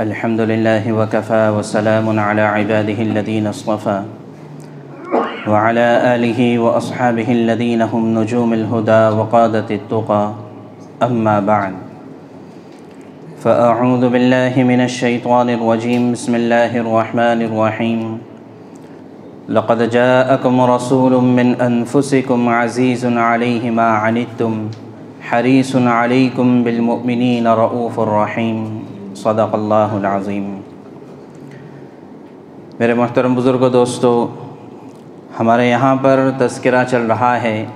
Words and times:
الحمد 0.00 0.40
لله 0.40 0.92
وكفى 0.92 1.52
وسلام 1.52 2.18
على 2.20 2.40
عباده 2.40 2.98
الذين 3.02 3.46
اصطفى 3.46 4.02
وعلى 5.48 6.16
آله 6.16 6.58
وأصحابه 6.58 7.28
الذين 7.28 7.82
هم 7.82 8.18
نجوم 8.18 8.52
الهدى 8.52 9.02
وقادة 9.16 9.68
التقى. 9.70 10.32
أما 11.02 11.40
بعد، 11.40 11.72
فأعوذ 13.44 14.08
بالله 14.08 14.54
من 14.64 14.80
الشيطان 14.80 15.50
الرجيم. 15.60 16.12
بسم 16.12 16.34
الله 16.34 16.72
الرحمن 16.76 17.40
الرحيم. 17.52 18.18
لقد 19.48 19.90
جاءكم 19.90 20.60
رسول 20.60 21.12
من 21.20 21.60
أنفسكم 21.60 22.48
عزيز 22.48 23.06
عليه 23.06 23.70
ما 23.70 23.88
عنتم، 24.00 24.52
حريص 25.20 25.76
عليكم 25.76 26.64
بالمؤمنين 26.64 27.44
رؤوف 27.44 28.00
رحيم. 28.00 28.91
صدق 29.16 29.54
اللہ 29.54 29.74
العظیم۔ 29.74 30.60
میرے 32.78 32.94
محترم 32.94 33.34
بزرگ 33.34 33.60
و 33.60 33.68
دوستو، 33.68 34.28
ہمارے 35.40 35.70
یہاں 35.70 35.96
پر 35.96 36.30
تذکرہ 36.38 36.84
چل 36.84 37.06
رہا 37.06 37.42
ہے 37.42 37.66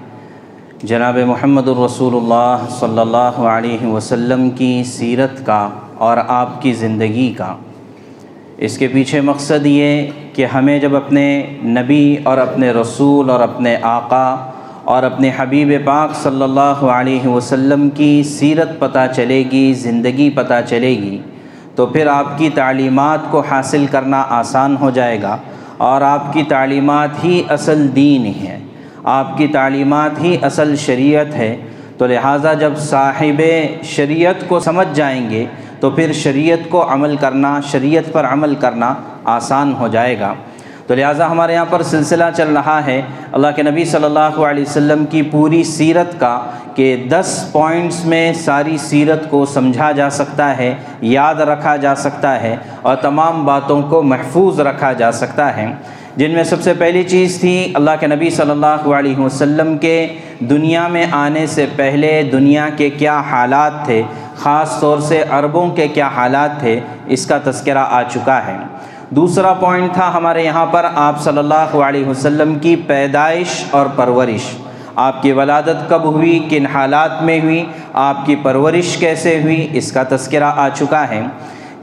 جناب 0.83 1.19
محمد 1.27 1.69
الرسول 1.69 2.17
اللہ 2.17 2.57
صلی 2.71 2.99
اللہ 2.99 3.39
علیہ 3.49 3.87
وسلم 3.87 4.51
کی 4.51 4.85
سیرت 4.85 5.47
کا 5.47 5.69
اور 5.99 6.17
آپ 6.29 6.63
کی 6.63 6.73
زندگی 6.73 7.35
کا۔ 7.37 7.57
اس 8.57 8.79
کے 8.79 8.89
پیچھے 8.89 9.21
مقصد 9.21 9.67
یہ 9.67 10.07
کہ 10.33 10.47
ہمیں 10.47 10.79
جب 10.79 10.97
اپنے 10.97 11.47
نبی 11.65 12.17
اور 12.25 12.39
اپنے 12.39 12.73
رسول 12.73 13.31
اور 13.31 13.41
اپنے 13.41 13.77
آقا 13.83 14.51
اور 14.87 15.03
اپنے 15.03 15.31
حبیب 15.37 15.73
پاک 15.85 16.15
صلی 16.15 16.43
اللہ 16.43 16.85
علیہ 16.91 17.27
وسلم 17.27 17.89
کی 17.91 18.23
سیرت 18.23 18.79
پتہ 18.79 19.07
چلے 19.17 19.43
گی، 19.53 19.73
زندگی 19.75 20.31
پتہ 20.31 20.55
چلے 20.67 20.91
گی، 20.91 21.19
تو 21.75 21.87
پھر 21.87 22.07
آپ 22.07 22.39
کی 22.39 22.51
تعلیمات 22.55 23.31
کو 23.31 23.41
حاصل 23.41 23.87
کرنا 23.91 24.25
آسان 24.29 24.77
ہو 24.81 24.91
جائے 24.91 25.23
گا 25.23 25.37
اور 25.77 26.01
آپ 26.01 26.33
کی 26.33 26.43
تعلیمات 26.43 27.25
ہی 27.25 27.43
اصل 27.49 27.87
دین 27.97 28.27
ہے، 28.27 28.59
آپ 29.05 29.37
کی 29.39 29.47
تعلیمات 29.47 30.23
ہی 30.23 30.37
اصل 30.43 30.77
شریعت 30.77 31.35
ہے۔ 31.35 31.57
تو 31.99 32.07
لہٰذا 32.07 32.53
جب 32.55 32.77
صاحب 32.77 33.43
شریعت 33.83 34.49
کو 34.49 34.61
سمجھ 34.61 34.89
جائیں 34.95 35.31
گے، 35.31 35.45
تو 35.81 35.91
پھر 35.91 36.13
شریعت 36.13 36.71
کو 36.71 36.93
عمل 36.93 37.17
کرنا، 37.17 37.61
شریعت 37.73 38.13
پر 38.13 38.25
عمل 38.25 38.55
کرنا 38.55 38.95
آسان 39.25 39.75
ہو 39.81 39.89
جائے 39.89 40.21
گا۔ 40.21 40.35
تو 40.87 40.95
لہٰذا 40.95 41.31
ہمارے 41.31 41.53
یہاں 41.55 41.65
پر 41.71 41.83
سلسلہ 41.83 42.25
چل 42.37 42.57
رہا 42.57 42.87
ہے۔ 42.87 43.03
اللہ 43.33 43.47
کے 43.57 43.63
نبی 43.63 43.85
صلی 43.85 44.05
اللہ 44.05 44.19
علیہ 44.19 44.65
وسلم 44.69 45.05
کی 45.07 45.23
پوری 45.23 45.65
سیرت 45.65 46.21
کا 46.21 46.41
کہ 46.75 47.07
دس 47.11 47.49
پوائنٹس 47.53 48.05
میں 48.05 48.33
ساری 48.33 48.77
سیرت 48.77 49.31
کو 49.31 49.47
سمجھا 49.47 49.93
جا 49.93 50.11
سکتا 50.11 50.57
ہے، 50.59 50.75
یاد 51.01 51.35
رکھا 51.35 51.77
جا 51.77 51.95
سکتا 51.95 52.43
ہے 52.43 52.57
اور 52.83 52.97
تمام 52.97 53.45
باتوں 53.47 53.83
کو 53.83 54.03
محفوظ 54.03 54.61
رکھا 54.61 54.93
جا 54.93 55.13
سکتا 55.13 55.57
ہے۔ 55.57 55.73
جن 56.17 56.31
میں 56.31 56.45
سب 56.45 56.63
سے 56.63 56.75
پہلی 56.75 57.03
چیز 57.03 57.41
تھی 57.41 57.73
اللہ 57.75 57.91
کے 58.01 58.07
نبی 58.07 58.31
صلی 58.31 58.51
اللہ 58.51 58.89
علیہ 58.95 59.19
وسلم 59.19 59.79
کے 59.79 60.07
دنیا 60.41 60.89
میں 60.89 61.07
آنے 61.11 61.47
سے 61.47 61.67
پہلے 61.77 62.23
دنیا 62.33 62.69
کے 62.77 62.91
کیا 62.91 63.21
حالات 63.31 63.85
تھے، 63.85 64.03
خاص 64.37 64.81
طور 64.81 64.99
سے 64.99 65.25
عربوں 65.31 65.71
کے 65.71 65.89
کیا 65.89 66.09
حالات 66.17 66.61
تھے، 66.61 66.81
اس 67.07 67.27
کا 67.27 67.39
تذکرہ 67.45 67.85
آ 67.91 68.03
چکا 68.03 68.47
ہے۔ 68.47 68.57
دوسرا 69.11 69.53
پوائنٹ 69.53 69.93
تھا 69.93 70.15
ہمارے 70.15 70.45
یہاں 70.45 70.67
پر 70.67 70.87
آپ 70.95 71.21
صلی 71.21 71.39
اللہ 71.39 71.55
علیہ 71.55 72.07
وسلم 72.07 72.59
کی 72.59 72.77
پیدائش 72.77 73.65
اور 73.71 73.87
پرورش۔ 73.97 74.57
آپ 74.97 75.23
کی 75.23 75.33
ولادت 75.33 75.89
کب 75.89 76.05
ہوئی؟ 76.05 76.47
کن 76.51 76.67
حالات 76.67 77.23
میں 77.23 77.41
ہوئی؟ 77.41 77.65
آپ 77.93 78.27
کی 78.27 78.37
پرورش 78.37 78.97
کیسے 78.97 79.43
ہوئی؟ 79.43 79.69
اس 79.73 79.93
کا 79.93 80.03
تذکرہ 80.09 80.45
آ 80.45 80.69
چکا 80.69 81.09
ہے۔ 81.09 81.27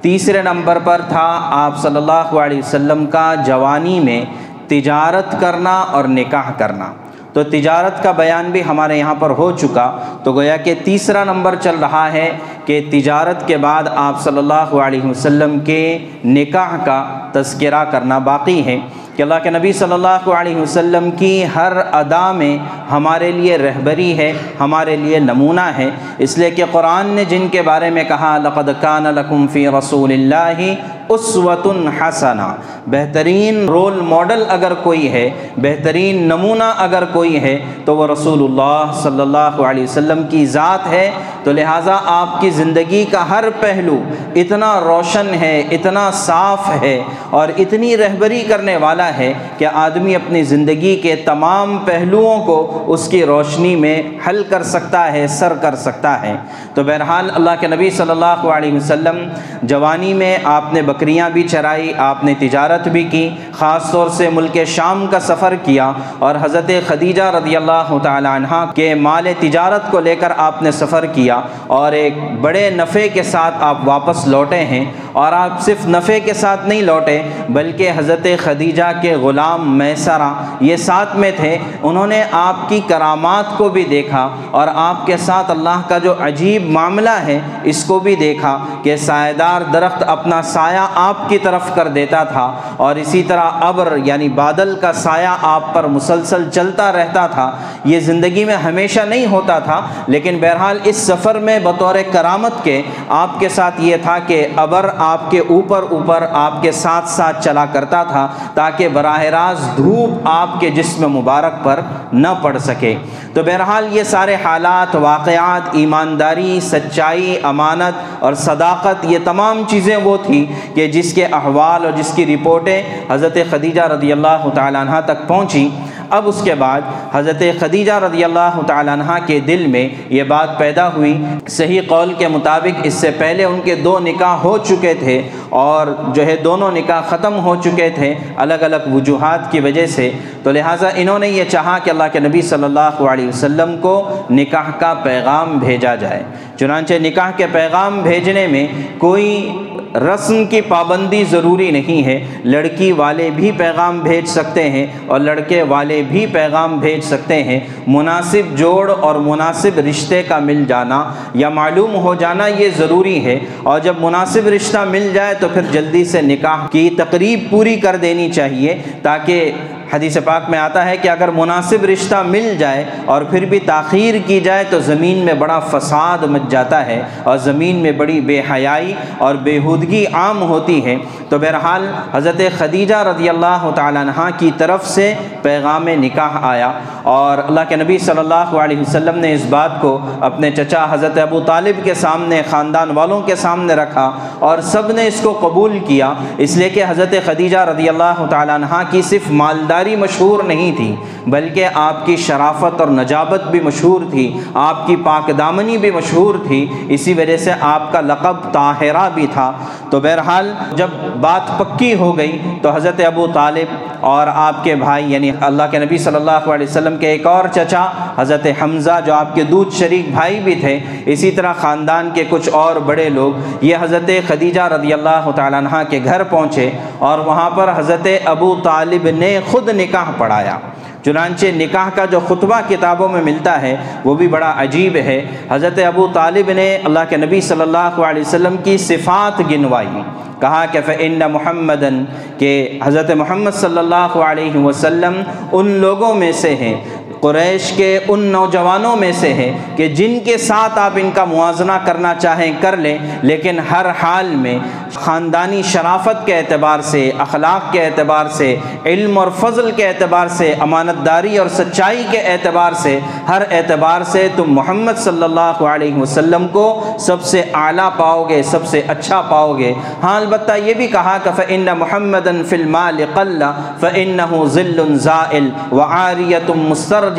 تیسرے 0.01 0.41
نمبر 0.41 0.77
پر 0.83 1.01
تھا 1.07 1.39
آپ 1.51 1.77
صلی 1.77 1.95
اللہ 1.95 2.37
علیہ 2.37 2.59
وسلم 2.59 3.05
کا 3.05 3.35
جوانی 3.45 3.99
میں 3.99 4.25
تجارت 4.67 5.41
کرنا 5.41 5.79
اور 5.79 6.03
نکاح 6.03 6.51
کرنا۔ 6.57 6.93
تو 7.33 7.43
تجارت 7.43 8.03
کا 8.03 8.11
بیان 8.11 8.51
بھی 8.51 8.61
ہمارے 8.67 8.97
یہاں 8.97 9.15
پر 9.15 9.29
ہو 9.29 9.51
چکا 9.51 9.97
تو 10.23 10.33
گویا 10.33 10.57
کہ 10.57 10.73
تیسرا 10.83 11.23
نمبر 11.23 11.55
چل 11.55 11.75
رہا 11.81 12.13
ہے 12.13 12.37
کہ 12.65 12.81
تجارت 12.91 13.47
کے 13.47 13.57
بعد 13.57 13.83
آپ 13.95 14.21
صلی 14.21 14.37
اللہ 14.37 14.53
علیہ 14.53 15.05
وسلم 15.05 15.59
کے 15.59 15.97
نکاح 16.25 16.77
کا 16.85 17.29
تذکرہ 17.31 17.83
کرنا 17.85 18.17
باقی 18.17 18.65
ہے۔ 18.65 18.79
کہ 19.15 19.21
اللہ 19.21 19.41
کے 19.43 19.49
نبی 19.49 19.73
صلی 19.73 19.93
اللہ 19.93 20.29
علیہ 20.29 20.55
وسلم 20.55 21.09
کی 21.11 21.45
ہر 21.55 21.73
ادا 21.91 22.31
میں 22.31 22.57
ہمارے 22.91 23.31
لیے 23.31 23.57
رہبری 23.57 24.17
ہے، 24.17 24.31
ہمارے 24.59 24.95
لیے 24.95 25.19
نمونہ 25.19 25.69
ہے۔ 25.77 25.89
اس 26.17 26.37
لیے 26.37 26.49
کہ 26.51 26.63
قرآن 26.71 27.07
نے 27.07 27.25
جن 27.29 27.47
کے 27.51 27.61
بارے 27.61 27.89
میں 27.89 28.03
کہا، 28.03 28.37
لقد 28.43 28.69
کان 28.81 29.03
لکم 29.15 29.47
فی 29.47 29.67
رسول 29.77 30.11
اللہ 30.11 30.61
اسوۃ 31.09 31.65
حسنہ 31.99 32.53
بہترین 32.87 33.65
رول 33.69 33.99
ماڈل 34.01 34.43
اگر 34.49 34.73
کوئی 34.83 35.11
ہے، 35.11 35.29
بہترین 35.57 36.21
نمونہ 36.27 36.71
اگر 36.77 37.03
کوئی 37.11 37.41
ہے، 37.41 37.57
تو 37.85 37.95
وہ 37.95 38.07
رسول 38.07 38.43
اللہ 38.43 38.91
صلی 39.03 39.21
اللہ 39.21 39.61
علیہ 39.69 39.83
وسلم 39.83 40.23
کی 40.29 40.45
ذات 40.45 40.87
ہے۔ 40.87 41.09
تو 41.43 41.51
لہٰذا 41.51 41.97
آپ 42.05 42.39
کی 42.41 42.49
زندگی 42.49 43.03
کا 43.11 43.29
ہر 43.29 43.45
پہلو 43.59 43.97
اتنا 44.35 44.79
روشن 44.79 45.33
ہے، 45.41 45.59
اتنا 45.71 46.09
صاف 46.11 46.69
ہے 46.81 46.99
اور 47.29 47.47
اتنی 47.57 47.95
رہبری 47.97 48.41
کرنے 48.41 48.77
والا 48.77 49.02
ہے 49.09 49.33
کہ 49.57 49.67
آدمی 49.73 50.15
اپنی 50.15 50.43
زندگی 50.43 50.95
کے 50.95 51.15
تمام 51.15 51.77
پہلوؤں 51.77 52.45
کو 52.45 52.83
اس 52.87 53.07
کی 53.07 53.25
روشنی 53.25 53.75
میں 53.75 54.03
حل 54.27 54.43
کر 54.49 54.63
سکتا 54.63 55.11
ہے، 55.11 55.27
سر 55.27 55.53
کر 55.61 55.75
سکتا 55.75 56.21
ہے۔ 56.21 56.35
تو 56.73 56.83
بہرحال 56.83 57.29
اللہ 57.35 57.49
کے 57.59 57.67
نبی 57.67 57.89
صلی 57.89 58.11
اللہ 58.11 58.25
علیہ 58.25 58.73
وسلم 58.73 59.29
جوانی 59.63 60.13
میں 60.13 60.37
آپ 60.43 60.73
نے 60.73 60.81
بکریاں 60.81 61.29
بھی 61.29 61.47
چرائی، 61.47 61.93
آپ 61.97 62.23
نے 62.23 62.33
تجارت 62.39 62.87
بھی 62.87 63.03
کی، 63.03 63.29
خاص 63.51 63.91
طور 63.91 64.09
سے 64.09 64.29
ملک 64.29 64.57
شام 64.67 65.05
کا 65.11 65.19
سفر 65.19 65.53
کیا۔ 65.63 65.91
اور 66.19 66.35
حضرت 66.41 66.71
خدیجہ 66.87 67.23
رضی 67.23 67.55
اللہ 67.55 67.97
تعالی 68.03 68.27
عنہ 68.31 68.65
کے 68.75 68.95
مال 68.95 69.27
تجارت 69.39 69.91
کو 69.91 69.99
لے 69.99 70.15
کر 70.15 70.31
آپ 70.37 70.61
نے 70.61 70.71
سفر 70.71 71.05
کیا۔ 71.05 71.41
اور 71.67 71.91
ایک 71.91 72.13
بڑے 72.41 72.69
نفع 72.69 72.99
کے 73.13 73.23
ساتھ 73.23 73.55
آپ 73.59 73.77
واپس 73.85 74.27
لوٹے 74.27 74.57
ہیں۔ 74.57 74.85
اور 75.13 75.31
آپ 75.31 75.61
صرف 75.61 75.85
نفع 75.87 76.17
کے 76.25 76.33
ساتھ 76.33 76.65
نہیں 76.67 76.81
لوٹے، 76.81 77.21
بلکہ 77.49 77.91
حضرت 77.95 78.27
خدیجہ 78.43 78.91
کے 79.01 79.15
غلام 79.15 79.77
میسرہ 79.77 80.31
یہ 80.59 80.77
ساتھ 80.77 81.15
میں 81.15 81.31
تھے۔ 81.35 81.57
انہوں 81.83 82.07
نے 82.07 82.23
آپ 82.31 82.67
کی 82.69 82.79
کرامات 82.87 83.57
کو 83.57 83.69
بھی 83.69 83.83
دیکھا 83.83 84.27
اور 84.51 84.67
آپ 84.75 85.05
کے 85.05 85.17
ساتھ 85.17 85.51
اللہ 85.51 85.81
کا 85.87 85.97
جو 85.97 86.13
عجیب 86.19 86.69
معاملہ 86.69 87.17
ہے، 87.25 87.39
اس 87.63 87.83
کو 87.83 87.99
بھی 87.99 88.15
دیکھا 88.15 88.57
کہ 88.83 88.95
سائے 88.97 89.33
دار 89.33 89.61
درخت 89.73 90.03
اپنا 90.07 90.41
سایہ 90.41 90.87
آپ 90.95 91.27
کی 91.29 91.37
طرف 91.37 91.73
کر 91.75 91.87
دیتا 91.87 92.23
تھا 92.23 92.51
اور 92.77 92.95
اسی 92.95 93.23
طرح 93.23 93.61
ابر 93.61 93.93
یعنی 94.03 94.29
بادل 94.29 94.75
کا 94.81 94.91
سایہ 94.93 95.35
آپ 95.41 95.73
پر 95.73 95.87
مسلسل 95.87 96.49
چلتا 96.49 96.91
رہتا 96.91 97.25
تھا۔ 97.27 97.49
یہ 97.85 97.99
زندگی 97.99 98.45
میں 98.45 98.55
ہمیشہ 98.57 98.99
نہیں 98.99 99.25
ہوتا 99.25 99.59
تھا، 99.59 99.79
لیکن 100.07 100.37
بہرحال 100.41 100.79
اس 100.83 100.97
سفر 100.97 101.39
میں 101.39 101.59
بطور 101.59 101.95
کرامت 102.11 102.63
کے 102.63 102.81
آپ 103.21 103.39
کے 103.39 103.49
ساتھ 103.49 103.81
یہ 103.81 103.97
تھا 104.03 104.17
کہ 104.27 104.45
ابر 104.55 104.89
آپ 105.03 105.29
کے 105.31 105.39
اوپر 105.39 105.85
اوپر 105.89 106.25
آپ 106.31 106.61
کے 106.61 106.71
ساتھ 106.71 107.09
ساتھ 107.09 107.43
چلا 107.43 107.65
کرتا 107.65 108.03
تھا 108.03 108.27
تاکہ 108.53 108.87
براہ 108.93 109.23
راست 109.35 109.77
دھوپ 109.77 110.27
آپ 110.29 110.59
کے 110.59 110.69
جسم 110.69 111.07
مبارک 111.11 111.63
پر 111.63 111.79
نہ 112.13 112.27
پڑ 112.41 112.57
سکے۔ 112.57 112.95
تو 113.33 113.43
بہرحال 113.43 113.87
یہ 113.91 114.03
سارے 114.03 114.35
حالات، 114.43 114.95
واقعات، 114.95 115.69
ایمانداری، 115.71 116.59
سچائی، 116.63 117.37
امانت 117.43 118.23
اور 118.23 118.33
صداقت، 118.33 119.05
یہ 119.05 119.17
تمام 119.23 119.63
چیزیں 119.67 119.95
وہ 120.03 120.17
تھیں 120.25 120.45
کہ 120.75 120.87
جس 120.87 121.13
کے 121.13 121.25
احوال 121.25 121.85
اور 121.85 121.91
جس 121.91 122.11
کی 122.15 122.25
رپورٹیں 122.25 122.83
حضرت 123.09 123.37
خدیجہ 123.51 123.81
رضی 123.81 124.11
اللہ 124.11 124.47
تعالیٰ 124.55 124.81
عنہ 124.81 124.99
تک 125.05 125.27
پہنچی 125.27 125.69
اب 126.13 126.27
اس 126.27 126.41
کے 126.43 126.55
بعد 126.55 126.81
حضرت 127.13 127.41
خدیجہ 127.59 127.93
رضی 127.93 128.23
اللہ 128.23 128.59
تعالیٰ 128.67 128.93
عنہ 128.93 129.17
کے 129.25 129.39
دل 129.39 129.65
میں 129.67 129.87
یہ 130.09 130.23
بات 130.23 130.57
پیدا 130.57 130.87
ہوئی۔ 130.93 131.13
صحیح 131.47 131.81
قول 131.87 132.13
کے 132.13 132.27
مطابق 132.27 132.81
اس 132.83 132.93
سے 132.93 133.11
پہلے 133.17 133.43
ان 133.43 133.59
کے 133.63 133.75
دو 133.75 133.99
نکاح 133.99 134.35
ہو 134.43 134.57
چکے 134.57 134.93
تھے 134.93 135.21
اور 135.49 135.87
جو 136.13 136.25
ہے 136.25 136.35
دونوں 136.43 136.71
نکاح 136.71 137.01
ختم 137.09 137.39
ہو 137.39 137.55
چکے 137.55 137.89
تھے 137.89 138.13
الگ 138.35 138.63
الگ 138.67 138.89
وجوہات 138.93 139.51
کی 139.51 139.59
وجہ 139.59 139.85
سے۔ 139.85 140.11
تو 140.43 140.51
لہٰذا 140.51 140.89
انہوں 140.95 141.19
نے 141.19 141.27
یہ 141.29 141.43
چاہا 141.43 141.77
کہ 141.83 141.89
اللہ 141.89 142.03
کے 142.11 142.19
نبی 142.19 142.41
صلی 142.41 142.63
اللہ 142.63 143.01
علیہ 143.01 143.27
وسلم 143.27 143.77
کو 143.81 143.95
نکاح 144.29 144.71
کا 144.79 144.93
پیغام 145.03 145.57
بھیجا 145.57 145.95
جائے۔ 145.95 146.23
چنانچہ 146.59 146.93
نکاح 147.01 147.31
کے 147.31 147.45
پیغام 147.51 148.01
بھیجنے 148.01 148.47
میں 148.47 148.67
کوئی 148.97 149.51
رسم 149.95 150.45
کی 150.45 150.61
پابندی 150.61 151.23
ضروری 151.31 151.71
نہیں 151.71 152.05
ہے۔ 152.05 152.25
لڑکی 152.43 152.91
والے 152.91 153.29
بھی 153.35 153.51
پیغام 153.51 153.99
بھیج 153.99 154.25
سکتے 154.25 154.69
ہیں 154.69 154.87
اور 155.05 155.19
لڑکے 155.19 155.63
والے 155.63 156.01
بھی 156.07 156.25
پیغام 156.25 156.79
بھیج 156.79 156.99
سکتے 157.01 157.43
ہیں۔ 157.43 157.59
مناسب 157.87 158.57
جوڑ 158.57 158.91
اور 158.91 159.15
مناسب 159.15 159.79
رشتے 159.79 160.23
کا 160.23 160.39
مل 160.39 160.65
جانا 160.65 161.13
یا 161.33 161.49
معلوم 161.49 161.95
ہو 161.95 162.15
جانا 162.15 162.47
یہ 162.47 162.69
ضروری 162.77 163.25
ہے۔ 163.25 163.39
اور 163.63 163.79
جب 163.79 163.93
مناسب 163.99 164.47
رشتہ 164.47 164.85
مل 164.89 165.11
جائے 165.13 165.33
تو 165.39 165.47
پھر 165.53 165.61
جلدی 165.71 166.05
سے 166.05 166.21
نکاح 166.21 166.67
کی 166.67 166.89
تقریب 166.89 167.39
پوری 167.49 167.75
کر 167.75 167.95
دینی 167.95 168.31
چاہیے 168.31 168.81
تاکہ 169.01 169.51
حدیث 169.93 170.17
پاک 170.25 170.49
میں 170.49 170.59
آتا 170.59 170.85
ہے 170.85 170.97
کہ 170.97 171.09
اگر 171.09 171.27
مناسب 171.27 171.85
رشتہ 171.85 172.15
مل 172.25 172.55
جائے 172.59 172.85
اور 173.05 173.21
پھر 173.21 173.45
بھی 173.45 173.59
تاخیر 173.59 174.15
کی 174.25 174.39
جائے 174.39 174.63
تو 174.69 174.79
زمین 174.79 175.25
میں 175.25 175.33
بڑا 175.33 175.59
فساد 175.59 176.23
مچ 176.23 176.41
جاتا 176.49 176.85
ہے 176.85 177.01
اور 177.23 177.37
زمین 177.37 177.75
میں 177.75 177.91
بڑی 177.91 178.21
بے 178.21 178.41
حیائی 178.51 178.93
اور 179.17 179.35
بےحودگی 179.35 180.05
عام 180.13 180.41
ہوتی 180.41 180.85
ہے۔ 180.85 180.95
تو 181.29 181.39
بہرحال 181.39 181.87
حضرت 182.13 182.41
خدیجہ 182.57 182.95
رضی 182.95 183.29
اللہ 183.29 183.69
تعالیٰ 183.75 184.01
عنہ 184.01 184.29
کی 184.37 184.51
طرف 184.57 184.87
سے 184.87 185.13
پیغام 185.41 185.87
نکاح 185.87 186.37
آیا 186.41 186.71
اور 187.03 187.37
اللہ 187.37 187.59
کے 187.69 187.75
نبی 187.75 187.97
صلی 187.97 188.19
اللہ 188.19 188.33
علیہ 188.33 188.79
وسلم 188.79 189.19
نے 189.19 189.33
اس 189.33 189.45
بات 189.49 189.81
کو 189.81 189.99
اپنے 190.21 190.51
چچا 190.51 190.85
حضرت 190.89 191.17
ابو 191.17 191.39
طالب 191.39 191.83
کے 191.83 191.93
سامنے، 191.93 192.41
خاندان 192.49 192.91
والوں 192.91 193.21
کے 193.21 193.35
سامنے 193.35 193.73
رکھا 193.73 194.11
اور 194.39 194.57
سب 194.59 194.91
نے 194.91 195.07
اس 195.07 195.19
کو 195.23 195.33
قبول 195.41 195.79
کیا۔ 195.87 196.13
اس 196.37 196.57
لیے 196.57 196.69
کہ 196.69 196.83
حضرت 196.87 197.13
خدیجہ 197.25 197.57
رضی 197.57 197.89
اللہ 197.89 198.25
تعالیٰ 198.29 198.55
عنہ 198.55 198.81
کی 198.91 199.01
صرف 199.01 199.31
مالداری 199.31 199.82
مشہور 199.95 200.43
نہیں 200.43 200.71
تھی، 200.77 200.95
بلکہ 201.27 201.67
آپ 201.73 202.05
کی 202.05 202.15
شرافت 202.15 202.81
اور 202.81 202.87
نجابت 202.87 203.47
بھی 203.47 203.59
مشہور 203.59 204.01
تھی، 204.11 204.39
آپ 204.53 204.85
کی 204.87 204.95
پاک 204.95 205.31
دامنی 205.37 205.77
بھی 205.77 205.91
مشہور 205.91 206.35
تھی، 206.47 206.65
اسی 206.89 207.13
وجہ 207.13 207.37
سے 207.37 207.51
آپ 207.61 207.91
کا 207.91 208.01
لقب 208.01 208.51
طاہرہ 208.53 209.09
بھی 209.13 209.27
تھا۔ 209.33 209.51
تو 209.89 209.99
بہرحال 209.99 210.51
جب 210.75 210.87
بات 211.21 211.57
پکی 211.59 211.93
ہو 211.93 212.17
گئی 212.17 212.39
تو 212.61 212.69
حضرت 212.69 213.01
ابو 213.05 213.27
طالب 213.33 213.73
اور 214.05 214.27
آپ 214.27 214.63
کے 214.63 214.75
بھائی 214.75 215.11
یعنی 215.11 215.31
اللہ 215.41 215.63
کے 215.71 215.79
نبی 215.79 215.97
صلی 215.97 216.15
اللہ 216.15 216.49
علیہ 216.53 216.67
وسلم 216.69 216.97
کے 216.97 217.07
ایک 217.07 217.27
اور 217.27 217.45
چچا، 217.53 217.85
حضرت 218.17 218.47
حمزہ، 218.61 218.99
جو 219.05 219.13
آپ 219.13 219.35
کے 219.35 219.43
دودھ 219.43 219.75
شریک 219.75 220.09
بھائی 220.11 220.39
بھی 220.39 220.55
تھے، 220.55 220.79
اسی 221.05 221.31
طرح 221.31 221.53
خاندان 221.53 222.09
کے 222.13 222.23
کچھ 222.29 222.49
اور 222.51 222.75
بڑے 222.75 223.09
لوگ، 223.09 223.63
یہ 223.65 223.77
حضرت 223.81 224.09
خدیجہ 224.27 224.61
رضی 224.61 224.93
اللہ 224.93 225.29
تعالیٰ 225.35 225.59
عنہ 225.59 225.81
کے 225.89 225.99
گھر 226.03 226.23
پہنچے 226.23 226.69
اور 226.99 227.19
وہاں 227.19 227.49
پر 227.49 227.71
حضرت 227.75 228.07
ابو 228.25 228.55
طالب 228.63 229.07
نے 229.17 229.39
خود 229.51 229.69
نکاح 229.73 230.11
پڑھایا۔ 230.17 230.57
چنانچہ 231.05 231.45
نکاح 231.55 231.89
کا 231.95 232.05
جو 232.05 232.19
خطبہ 232.19 232.61
کتابوں 232.69 233.09
میں 233.09 233.21
ملتا 233.21 233.61
ہے، 233.61 233.75
وہ 234.05 234.15
بھی 234.15 234.27
بڑا 234.27 234.53
عجیب 234.57 234.95
ہے۔ 234.95 235.25
حضرت 235.51 235.79
ابو 235.79 236.07
طالب 236.13 236.51
نے 236.51 236.77
اللہ 236.83 236.99
کے 237.09 237.17
نبی 237.17 237.41
صلی 237.41 237.61
اللہ 237.61 238.01
علیہ 238.01 238.21
وسلم 238.21 238.55
کی 238.63 238.77
صفات 238.77 239.41
گنوائی۔ 239.51 240.01
کہا 240.39 240.65
کہ 240.71 240.79
فن 240.85 241.19
محمدن 241.31 242.03
کہ 242.37 242.79
حضرت 242.83 243.11
محمد 243.11 243.51
صلی 243.51 243.77
اللہ 243.77 244.17
علیہ 244.25 244.57
وسلم 244.57 245.21
ان 245.51 245.67
لوگوں 245.69 246.13
میں 246.13 246.31
سے 246.31 246.55
ہیں 246.55 246.81
قریش 247.23 247.71
کے 247.71 247.97
ان 248.07 248.19
نوجوانوں 248.31 248.95
میں 248.95 249.11
سے 249.19 249.33
ہے 249.33 249.51
کہ 249.75 249.87
جن 249.95 250.19
کے 250.25 250.37
ساتھ 250.37 250.79
آپ 250.79 250.97
ان 251.01 251.11
کا 251.15 251.23
موازنہ 251.25 251.77
کرنا 251.85 252.13
چاہیں 252.19 252.51
کر 252.61 252.77
لیں، 252.77 252.97
لیکن 253.21 253.59
ہر 253.71 253.85
حال 254.01 254.35
میں 254.35 254.57
خاندانی 254.93 255.61
شرافت 255.63 256.25
کے 256.25 256.37
اعتبار 256.37 256.81
سے، 256.81 257.09
اخلاق 257.19 257.71
کے 257.73 257.85
اعتبار 257.85 258.25
سے، 258.31 258.55
علم 258.85 259.17
اور 259.17 259.27
فضل 259.39 259.69
کے 259.71 259.87
اعتبار 259.87 260.27
سے 260.27 260.53
امانت 260.59 261.05
داری 261.05 261.37
اور 261.37 261.47
سچائی 261.49 262.03
کے 262.11 262.17
اعتبار 262.31 262.73
سے، 262.73 262.99
ہر 263.27 263.41
اعتبار 263.51 264.03
سے 264.11 264.27
تم 264.35 264.51
محمد 264.53 264.99
صلی 265.03 265.23
اللہ 265.23 265.63
علیہ 265.65 265.95
وسلم 265.95 266.47
کو 266.47 266.65
سب 266.99 267.23
سے 267.23 267.43
اعلیٰ 267.53 267.89
پاؤ 267.97 268.23
گے، 268.29 268.41
سب 268.43 268.67
سے 268.67 268.81
اچھا 268.87 269.21
پاؤ 269.29 269.57
گے۔ 269.57 269.73
ہاں 270.03 270.15
البتہ 270.17 270.57
یہ 270.65 270.73
بھی 270.73 270.87
کہا 270.87 271.17
کہ 271.23 271.31
فن 271.35 271.65
محمد 271.77 272.27
فلم 272.49 272.77
قلّہ 273.13 273.51
فن 273.79 274.19
ذل 274.45 274.95
ذائل 274.97 275.49
و 275.71 275.81
عاریت 275.81 276.49
مستر 276.49 277.09